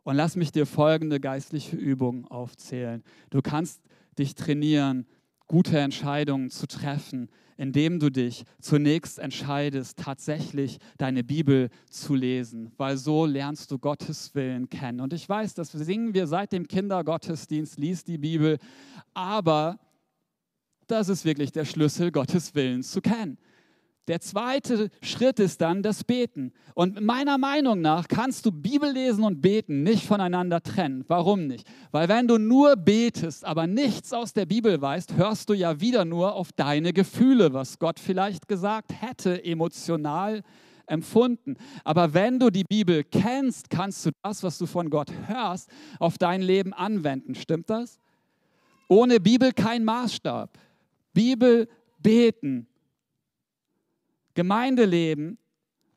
Und 0.03 0.15
lass 0.15 0.35
mich 0.35 0.51
dir 0.51 0.65
folgende 0.65 1.19
geistliche 1.19 1.75
Übungen 1.75 2.25
aufzählen. 2.25 3.03
Du 3.29 3.41
kannst 3.41 3.81
dich 4.17 4.35
trainieren, 4.35 5.05
gute 5.47 5.77
Entscheidungen 5.79 6.49
zu 6.49 6.67
treffen, 6.67 7.29
indem 7.57 7.99
du 7.99 8.09
dich 8.09 8.45
zunächst 8.59 9.19
entscheidest, 9.19 9.97
tatsächlich 9.99 10.77
deine 10.97 11.23
Bibel 11.23 11.69
zu 11.89 12.15
lesen, 12.15 12.71
weil 12.77 12.97
so 12.97 13.25
lernst 13.25 13.69
du 13.69 13.77
Gottes 13.77 14.33
Willen 14.33 14.69
kennen. 14.69 15.01
Und 15.01 15.13
ich 15.13 15.27
weiß, 15.27 15.53
das 15.55 15.71
singen 15.71 16.13
wir 16.13 16.25
seit 16.25 16.53
dem 16.53 16.67
Kindergottesdienst, 16.67 17.77
liest 17.77 18.07
die 18.07 18.17
Bibel, 18.17 18.57
aber 19.13 19.77
das 20.91 21.09
ist 21.09 21.25
wirklich 21.25 21.51
der 21.51 21.65
Schlüssel, 21.65 22.11
Gottes 22.11 22.53
Willen 22.53 22.83
zu 22.83 23.01
kennen. 23.01 23.37
Der 24.07 24.19
zweite 24.19 24.89
Schritt 25.01 25.39
ist 25.39 25.61
dann 25.61 25.83
das 25.83 26.03
Beten. 26.03 26.51
Und 26.73 27.01
meiner 27.01 27.37
Meinung 27.37 27.81
nach 27.81 28.07
kannst 28.07 28.45
du 28.45 28.51
Bibel 28.51 28.91
lesen 28.91 29.23
und 29.23 29.41
beten 29.41 29.83
nicht 29.83 30.05
voneinander 30.05 30.61
trennen. 30.61 31.05
Warum 31.07 31.47
nicht? 31.47 31.67
Weil 31.91 32.09
wenn 32.09 32.27
du 32.27 32.37
nur 32.37 32.75
betest, 32.75 33.45
aber 33.45 33.67
nichts 33.67 34.11
aus 34.11 34.33
der 34.33 34.47
Bibel 34.47 34.81
weißt, 34.81 35.15
hörst 35.15 35.49
du 35.49 35.53
ja 35.53 35.79
wieder 35.79 36.03
nur 36.03 36.33
auf 36.33 36.51
deine 36.51 36.93
Gefühle, 36.93 37.53
was 37.53 37.77
Gott 37.77 37.99
vielleicht 37.99 38.47
gesagt 38.47 38.91
hätte, 38.99 39.43
emotional 39.45 40.41
empfunden. 40.87 41.55
Aber 41.83 42.13
wenn 42.13 42.39
du 42.39 42.49
die 42.49 42.65
Bibel 42.65 43.03
kennst, 43.03 43.69
kannst 43.69 44.05
du 44.05 44.09
das, 44.23 44.41
was 44.41 44.57
du 44.57 44.65
von 44.65 44.89
Gott 44.89 45.11
hörst, 45.27 45.69
auf 45.99 46.17
dein 46.17 46.41
Leben 46.41 46.73
anwenden. 46.73 47.35
Stimmt 47.35 47.69
das? 47.69 47.99
Ohne 48.87 49.19
Bibel 49.19 49.53
kein 49.53 49.85
Maßstab. 49.85 50.57
Bibel 51.13 51.67
beten 51.99 52.67
Gemeindeleben 54.33 55.37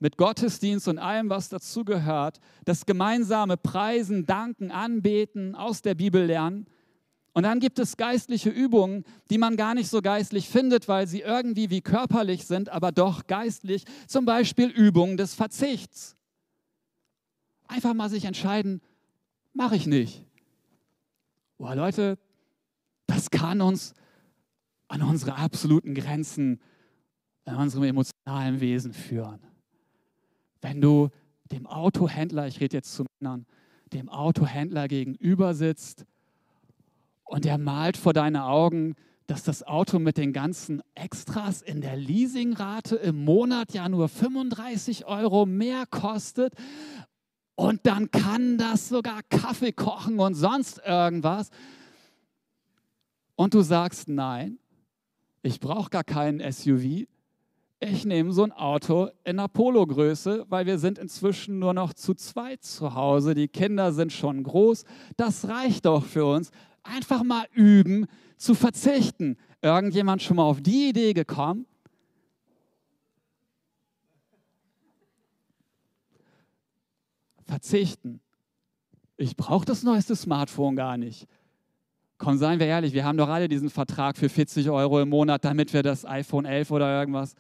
mit 0.01 0.17
Gottesdienst 0.17 0.89
und 0.89 0.99
allem, 0.99 1.31
was 1.31 1.49
dazugehört, 1.49 2.41
das 2.65 2.85
gemeinsame 2.85 3.57
Preisen, 3.57 4.27
Danken, 4.27 4.71
Anbeten 4.71 5.55
aus 5.55 5.83
der 5.83 5.95
Bibel 5.95 6.25
lernen. 6.25 6.67
Und 7.33 7.45
dann 7.45 7.59
gibt 7.59 7.79
es 7.79 7.97
geistliche 7.97 8.51
Übungen, 8.51 9.05
die 9.31 9.39
man 9.39 9.57
gar 9.57 9.75
nicht 9.75 9.89
so 9.89 10.03
geistlich 10.03 10.49
findet, 10.49 10.89
weil 10.89 11.07
sie 11.07 11.21
irgendwie 11.21 11.71
wie 11.71 11.81
körperlich 11.81 12.47
sind, 12.47 12.69
aber 12.69 12.93
doch 12.93 13.27
geistlich. 13.27 13.85
Zum 14.07 14.25
Beispiel 14.25 14.69
Übungen 14.69 15.17
des 15.17 15.35
Verzichts. 15.35 16.17
Einfach 17.67 17.95
mal 17.95 18.11
sich 18.11 18.25
entscheiden, 18.25 18.83
mache 19.53 19.75
ich 19.75 19.87
nicht. 19.87 20.25
Boah, 21.57 21.75
Leute, 21.75 22.19
das 23.07 23.31
kann 23.31 23.61
uns 23.61 23.95
an 24.89 25.03
unsere 25.03 25.37
absoluten 25.37 25.95
Grenzen 25.95 26.61
in 27.47 27.55
unserem 27.55 27.85
emotionalen 27.85 28.61
Wesen 28.61 28.93
führen. 28.93 29.41
Wenn 30.61 30.81
du 30.81 31.11
dem 31.51 31.67
Autohändler, 31.67 32.47
ich 32.47 32.61
rede 32.61 32.77
jetzt 32.77 32.95
zu 32.95 33.05
Männern, 33.21 33.47
dem 33.93 34.09
Autohändler 34.09 34.89
gegenüber 34.89 35.55
sitzt 35.55 36.05
und 37.25 37.45
der 37.45 37.59
malt 37.59 37.97
vor 37.97 38.13
deine 38.13 38.45
Augen, 38.45 38.95
dass 39.27 39.43
das 39.43 39.63
Auto 39.63 39.99
mit 39.99 40.17
den 40.19 40.33
ganzen 40.33 40.83
Extras 40.95 41.63
in 41.63 41.81
der 41.81 41.97
Leasingrate 41.97 42.97
im 42.97 43.25
Monat 43.25 43.73
ja 43.73 43.89
nur 43.89 44.09
35 44.09 45.07
Euro 45.07 45.47
mehr 45.47 45.87
kostet 45.87 46.55
und 47.55 47.87
dann 47.87 48.11
kann 48.11 48.59
das 48.59 48.89
sogar 48.89 49.23
Kaffee 49.23 49.73
kochen 49.73 50.19
und 50.19 50.35
sonst 50.35 50.81
irgendwas. 50.85 51.51
Und 53.37 53.55
du 53.55 53.63
sagst, 53.63 54.09
nein, 54.09 54.59
ich 55.45 55.61
brauche 55.61 55.91
gar 55.91 56.05
keinen 56.05 56.41
SUV, 56.41 57.07
ich 57.79 58.07
nehme 58.07 58.33
so 58.33 58.45
ein 58.45 58.53
Auto 58.53 59.09
in 59.25 59.39
einer 59.39 59.49
Polo-Größe, 59.49 60.47
weil 60.49 60.65
wir 60.65 60.79
sind 60.79 60.99
inzwischen 60.99 61.59
nur 61.59 61.75
noch 61.75 61.93
zu 61.93 62.15
zweit 62.15 62.63
zu 62.63 62.95
Hause. 62.95 63.35
Die 63.35 63.49
Kinder 63.49 63.93
sind 63.93 64.11
schon 64.11 64.43
groß. 64.43 64.85
Das 65.19 65.49
reicht 65.49 65.85
doch 65.85 66.03
für 66.03 66.25
uns. 66.25 66.51
Einfach 66.83 67.23
mal 67.23 67.45
üben 67.53 68.07
zu 68.39 68.55
verzichten. 68.55 69.37
Irgendjemand 69.61 70.23
schon 70.23 70.37
mal 70.37 70.45
auf 70.45 70.63
die 70.63 70.89
Idee 70.89 71.13
gekommen? 71.13 71.67
Verzichten. 77.43 78.21
Ich 79.19 79.37
brauche 79.37 79.67
das 79.67 79.83
neueste 79.83 80.17
Smartphone 80.17 80.75
gar 80.75 80.97
nicht. 80.97 81.27
Komm, 82.25 82.39
seien 82.39 82.59
wir 82.59 82.67
ehrlich, 82.67 82.95
wir 82.95 83.05
haben 83.05 83.19
doch 83.19 83.29
alle 83.29 83.49
diesen 83.49 83.69
Vertrag 83.69 84.17
für 84.17 84.31
40 84.31 84.71
Euro 84.71 84.99
im 84.99 85.11
Monat, 85.11 85.45
damit 85.45 85.75
wir 85.75 85.83
das 85.83 86.07
iPhone 86.07 86.47
11 86.47 86.71
oder 86.71 86.99
irgendwas. 86.99 87.35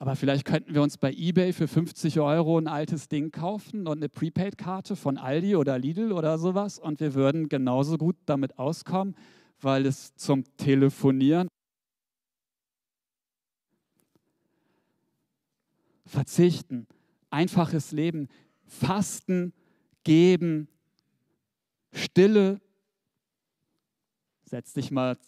Aber 0.00 0.16
vielleicht 0.16 0.44
könnten 0.44 0.74
wir 0.74 0.82
uns 0.82 0.98
bei 0.98 1.12
eBay 1.12 1.52
für 1.52 1.68
50 1.68 2.18
Euro 2.18 2.58
ein 2.58 2.66
altes 2.66 3.06
Ding 3.06 3.30
kaufen 3.30 3.86
und 3.86 3.98
eine 3.98 4.08
Prepaid-Karte 4.08 4.96
von 4.96 5.16
Aldi 5.16 5.54
oder 5.54 5.78
Lidl 5.78 6.10
oder 6.10 6.38
sowas 6.38 6.80
und 6.80 6.98
wir 6.98 7.14
würden 7.14 7.48
genauso 7.48 7.98
gut 7.98 8.16
damit 8.26 8.58
auskommen, 8.58 9.14
weil 9.60 9.86
es 9.86 10.12
zum 10.16 10.42
Telefonieren. 10.56 11.46
Verzichten, 16.04 16.88
einfaches 17.30 17.92
Leben, 17.92 18.26
Fasten, 18.66 19.52
Geben, 20.02 20.66
Stille, 21.92 22.60
Setz 24.48 24.72
dich 24.72 24.90
mal 24.90 25.18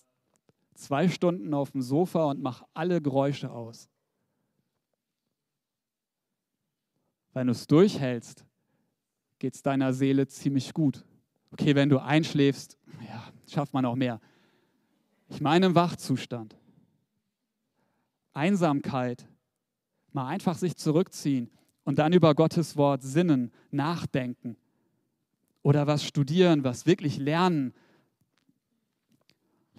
zwei 0.72 1.08
Stunden 1.08 1.52
auf 1.52 1.72
dem 1.72 1.82
Sofa 1.82 2.24
und 2.24 2.40
mach 2.40 2.64
alle 2.72 3.02
Geräusche 3.02 3.50
aus. 3.50 3.90
Wenn 7.34 7.46
du 7.46 7.52
es 7.52 7.66
durchhältst, 7.66 8.46
geht 9.38 9.54
es 9.54 9.62
deiner 9.62 9.92
Seele 9.92 10.26
ziemlich 10.26 10.72
gut. 10.72 11.04
Okay, 11.52 11.74
wenn 11.74 11.90
du 11.90 11.98
einschläfst, 11.98 12.78
ja, 13.06 13.22
schafft 13.46 13.74
man 13.74 13.84
auch 13.84 13.94
mehr. 13.94 14.20
Ich 15.28 15.42
meine 15.42 15.66
im 15.66 15.74
Wachzustand. 15.74 16.56
Einsamkeit, 18.32 19.28
mal 20.12 20.28
einfach 20.28 20.56
sich 20.56 20.76
zurückziehen 20.76 21.50
und 21.84 21.98
dann 21.98 22.14
über 22.14 22.34
Gottes 22.34 22.76
Wort 22.76 23.02
sinnen, 23.02 23.52
nachdenken 23.70 24.56
oder 25.62 25.86
was 25.86 26.04
studieren, 26.04 26.64
was 26.64 26.86
wirklich 26.86 27.18
lernen, 27.18 27.74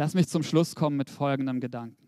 Lass 0.01 0.15
mich 0.15 0.29
zum 0.29 0.41
Schluss 0.41 0.73
kommen 0.73 0.97
mit 0.97 1.11
folgendem 1.11 1.59
Gedanken. 1.59 2.07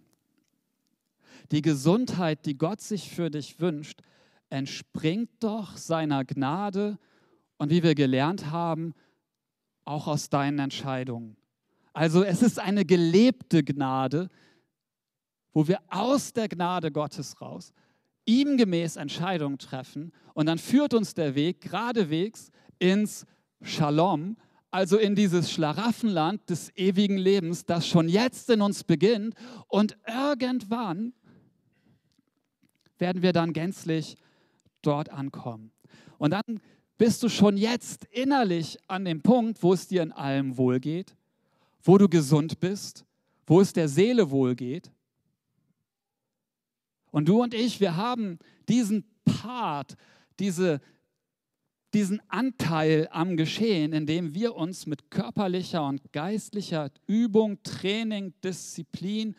Die 1.52 1.62
Gesundheit, 1.62 2.44
die 2.48 2.58
Gott 2.58 2.82
sich 2.82 3.12
für 3.12 3.30
dich 3.30 3.60
wünscht, 3.60 4.02
entspringt 4.50 5.30
doch 5.42 5.78
seiner 5.78 6.26
Gnade 6.26 6.98
und 7.58 7.70
wie 7.70 7.84
wir 7.84 7.94
gelernt 7.94 8.50
haben, 8.50 8.96
auch 9.86 10.08
aus 10.08 10.32
deinen 10.32 10.58
Entscheidungen. 10.58 11.38
Also 11.94 12.24
es 12.24 12.42
ist 12.42 12.58
eine 12.58 12.84
gelebte 12.84 13.64
Gnade, 13.64 14.30
wo 15.54 15.68
wir 15.68 15.78
aus 15.88 16.34
der 16.34 16.50
Gnade 16.50 16.92
Gottes 16.92 17.40
raus 17.42 17.74
ihm 18.26 18.58
gemäß 18.58 18.96
Entscheidungen 18.96 19.60
treffen 19.60 20.12
und 20.34 20.48
dann 20.48 20.58
führt 20.58 20.96
uns 20.96 21.14
der 21.14 21.36
Weg 21.36 21.62
geradewegs 21.62 22.50
ins 22.80 23.28
Shalom, 23.62 24.36
also 24.74 24.98
in 24.98 25.14
dieses 25.14 25.52
Schlaraffenland 25.52 26.50
des 26.50 26.76
ewigen 26.76 27.16
Lebens, 27.16 27.64
das 27.64 27.88
schon 27.88 28.10
jetzt 28.10 28.50
in 28.50 28.60
uns 28.60 28.84
beginnt 28.84 29.36
und 29.68 29.96
irgendwann 30.08 31.14
werden 32.98 33.22
wir 33.22 33.34
dann 33.34 33.54
gänzlich 33.54 34.18
dort 34.82 35.10
ankommen. 35.10 35.72
Und 36.18 36.32
dann 36.32 36.60
bist 36.98 37.22
du 37.22 37.30
schon 37.30 37.56
jetzt 37.56 38.06
innerlich 38.06 38.80
an 38.88 39.06
dem 39.06 39.22
Punkt, 39.22 39.62
wo 39.62 39.74
es 39.74 39.88
dir 39.88 40.02
in 40.02 40.12
allem 40.12 40.58
wohlgeht, 40.58 41.16
wo 41.84 42.00
du 42.00 42.10
gesund 42.10 42.60
bist, 42.60 43.06
wo 43.46 43.62
es 43.62 43.74
der 43.74 43.88
Seele 43.88 44.32
wohlgeht. 44.32 44.92
Und 47.12 47.30
du 47.30 47.44
und 47.44 47.54
ich, 47.54 47.80
wir 47.80 47.96
haben 47.96 48.40
diesen 48.68 49.06
Part, 49.24 49.98
diese 50.40 50.82
diesen 51.94 52.22
Anteil 52.30 53.08
am 53.12 53.38
Geschehen, 53.38 53.94
indem 53.94 54.34
wir 54.34 54.56
uns 54.56 54.86
mit 54.86 55.12
körperlicher 55.12 55.86
und 55.86 56.12
geistlicher 56.12 56.90
Übung, 57.08 57.62
Training, 57.64 58.34
Disziplin 58.44 59.36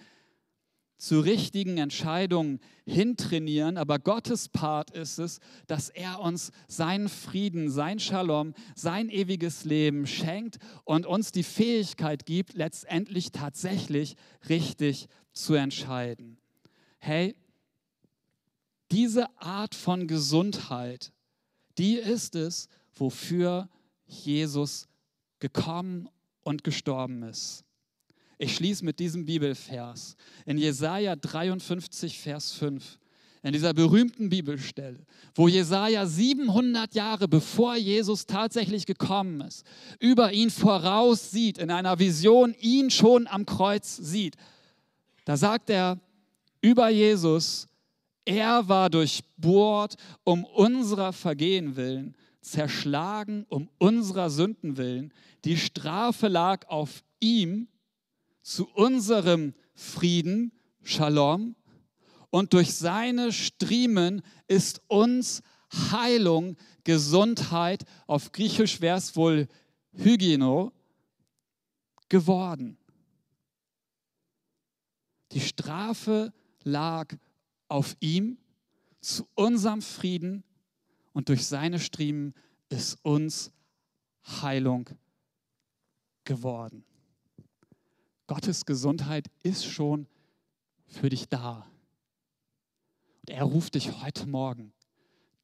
zu 0.96 1.20
richtigen 1.20 1.78
Entscheidungen 1.78 2.60
hintrainieren. 2.86 3.76
Aber 3.76 3.98
Gottes 3.98 4.48
Part 4.48 4.90
ist 4.90 5.18
es, 5.18 5.40
dass 5.66 5.90
er 5.90 6.20
uns 6.20 6.52
seinen 6.68 7.08
Frieden, 7.08 7.70
sein 7.70 7.98
Shalom, 7.98 8.54
sein 8.74 9.10
ewiges 9.10 9.64
Leben 9.64 10.06
schenkt 10.06 10.58
und 10.84 11.06
uns 11.06 11.32
die 11.32 11.42
Fähigkeit 11.42 12.24
gibt, 12.24 12.54
letztendlich 12.54 13.32
tatsächlich 13.32 14.16
richtig 14.48 15.08
zu 15.32 15.54
entscheiden. 15.54 16.38
Hey, 16.98 17.34
diese 18.90 19.26
Art 19.40 19.74
von 19.74 20.06
Gesundheit, 20.06 21.12
die 21.78 21.96
ist 21.96 22.34
es, 22.34 22.68
wofür 22.94 23.68
Jesus 24.06 24.86
gekommen 25.40 26.08
und 26.42 26.64
gestorben 26.64 27.22
ist. 27.22 27.64
Ich 28.38 28.56
schließe 28.56 28.84
mit 28.84 28.98
diesem 28.98 29.24
Bibelvers 29.24 30.16
in 30.44 30.58
Jesaja 30.58 31.16
53, 31.16 32.18
Vers 32.18 32.52
5. 32.52 32.98
In 33.42 33.52
dieser 33.52 33.74
berühmten 33.74 34.30
Bibelstelle, 34.30 35.04
wo 35.34 35.48
Jesaja 35.48 36.06
700 36.06 36.94
Jahre 36.94 37.28
bevor 37.28 37.76
Jesus 37.76 38.24
tatsächlich 38.24 38.86
gekommen 38.86 39.42
ist, 39.42 39.66
über 40.00 40.32
ihn 40.32 40.48
voraussieht, 40.48 41.58
in 41.58 41.70
einer 41.70 41.98
Vision 41.98 42.54
ihn 42.58 42.90
schon 42.90 43.26
am 43.26 43.44
Kreuz 43.44 43.98
sieht. 43.98 44.36
Da 45.26 45.36
sagt 45.36 45.68
er 45.68 46.00
über 46.62 46.88
Jesus, 46.88 47.68
er 48.24 48.68
war 48.68 48.90
durchbohrt 48.90 49.96
um 50.24 50.44
unserer 50.44 51.12
Vergehen 51.12 51.76
willen, 51.76 52.16
zerschlagen 52.40 53.46
um 53.48 53.68
unserer 53.78 54.30
Sünden 54.30 54.76
willen. 54.76 55.12
Die 55.44 55.56
Strafe 55.56 56.28
lag 56.28 56.66
auf 56.68 57.02
ihm 57.20 57.68
zu 58.42 58.68
unserem 58.68 59.54
Frieden, 59.74 60.52
Shalom. 60.82 61.56
Und 62.30 62.52
durch 62.52 62.74
seine 62.74 63.32
Striemen 63.32 64.22
ist 64.48 64.82
uns 64.88 65.42
Heilung, 65.90 66.56
Gesundheit, 66.84 67.84
auf 68.06 68.32
Griechisch 68.32 68.80
wäre 68.80 68.98
es 68.98 69.16
wohl 69.16 69.48
Hygieno, 69.92 70.72
geworden. 72.08 72.76
Die 75.32 75.40
Strafe 75.40 76.32
lag 76.62 77.14
auf 77.68 77.96
ihm 78.00 78.38
zu 79.00 79.26
unserem 79.34 79.82
Frieden 79.82 80.44
und 81.12 81.28
durch 81.28 81.46
seine 81.46 81.78
Striemen 81.78 82.34
ist 82.68 82.98
uns 83.02 83.52
Heilung 84.26 84.88
geworden. 86.24 86.84
Gottes 88.26 88.64
Gesundheit 88.64 89.30
ist 89.42 89.66
schon 89.66 90.06
für 90.86 91.10
dich 91.10 91.28
da. 91.28 91.66
Und 93.20 93.30
er 93.30 93.44
ruft 93.44 93.74
dich 93.74 94.02
heute 94.02 94.26
Morgen. 94.26 94.72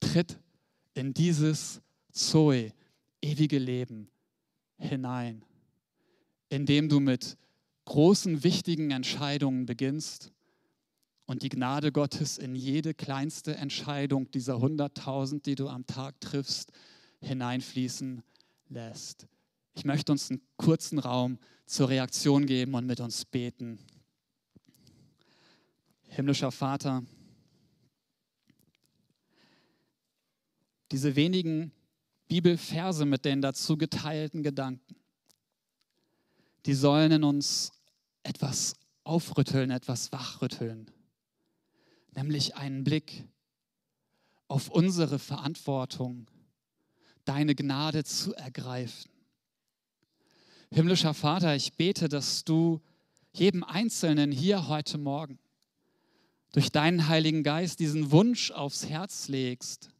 Tritt 0.00 0.38
in 0.94 1.12
dieses 1.12 1.82
Zoe, 2.10 2.72
ewige 3.20 3.58
Leben 3.58 4.08
hinein, 4.78 5.44
indem 6.48 6.88
du 6.88 7.00
mit 7.00 7.36
großen, 7.84 8.42
wichtigen 8.42 8.90
Entscheidungen 8.90 9.66
beginnst 9.66 10.32
und 11.30 11.44
die 11.44 11.48
Gnade 11.48 11.92
Gottes 11.92 12.38
in 12.38 12.56
jede 12.56 12.92
kleinste 12.92 13.54
Entscheidung 13.54 14.28
dieser 14.32 14.56
100.000, 14.56 15.42
die 15.42 15.54
du 15.54 15.68
am 15.68 15.86
Tag 15.86 16.20
triffst, 16.20 16.72
hineinfließen 17.20 18.24
lässt. 18.68 19.28
Ich 19.76 19.84
möchte 19.84 20.10
uns 20.10 20.28
einen 20.28 20.40
kurzen 20.56 20.98
Raum 20.98 21.38
zur 21.66 21.88
Reaktion 21.88 22.46
geben 22.46 22.74
und 22.74 22.84
mit 22.84 22.98
uns 22.98 23.24
beten. 23.24 23.78
Himmlischer 26.08 26.50
Vater, 26.50 27.04
diese 30.90 31.14
wenigen 31.14 31.70
Bibelverse 32.26 33.04
mit 33.04 33.24
den 33.24 33.40
dazu 33.40 33.76
geteilten 33.76 34.42
Gedanken, 34.42 34.96
die 36.66 36.74
sollen 36.74 37.12
in 37.12 37.22
uns 37.22 37.70
etwas 38.24 38.74
aufrütteln, 39.04 39.70
etwas 39.70 40.10
wachrütteln 40.10 40.90
nämlich 42.14 42.56
einen 42.56 42.84
Blick 42.84 43.24
auf 44.48 44.68
unsere 44.68 45.18
Verantwortung, 45.18 46.26
deine 47.24 47.54
Gnade 47.54 48.04
zu 48.04 48.34
ergreifen. 48.34 49.10
Himmlischer 50.72 51.14
Vater, 51.14 51.54
ich 51.54 51.74
bete, 51.74 52.08
dass 52.08 52.44
du 52.44 52.80
jedem 53.32 53.62
Einzelnen 53.62 54.32
hier 54.32 54.68
heute 54.68 54.98
Morgen 54.98 55.38
durch 56.52 56.72
deinen 56.72 57.08
Heiligen 57.08 57.42
Geist 57.42 57.78
diesen 57.78 58.10
Wunsch 58.10 58.50
aufs 58.50 58.88
Herz 58.88 59.28
legst, 59.28 59.90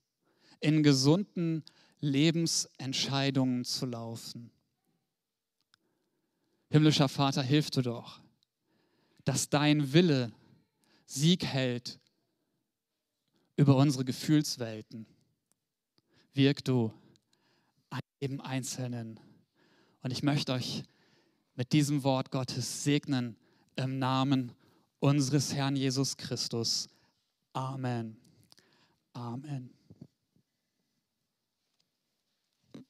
in 0.60 0.82
gesunden 0.82 1.64
Lebensentscheidungen 2.00 3.64
zu 3.64 3.86
laufen. 3.86 4.50
Himmlischer 6.70 7.08
Vater, 7.08 7.42
hilf 7.42 7.70
du 7.70 7.82
doch, 7.82 8.20
dass 9.24 9.48
dein 9.48 9.92
Wille 9.92 10.32
Sieg 11.12 11.44
hält 11.44 11.98
über 13.56 13.76
unsere 13.76 14.04
Gefühlswelten. 14.04 15.06
Wirk 16.34 16.64
du 16.64 16.92
an 17.90 17.98
jedem 18.20 18.40
Einzelnen. 18.40 19.18
Und 20.02 20.12
ich 20.12 20.22
möchte 20.22 20.52
euch 20.52 20.84
mit 21.56 21.72
diesem 21.72 22.04
Wort 22.04 22.30
Gottes 22.30 22.84
segnen 22.84 23.36
im 23.74 23.98
Namen 23.98 24.52
unseres 25.00 25.52
Herrn 25.52 25.74
Jesus 25.74 26.16
Christus. 26.16 26.88
Amen. 27.54 28.16
Amen. 29.12 29.79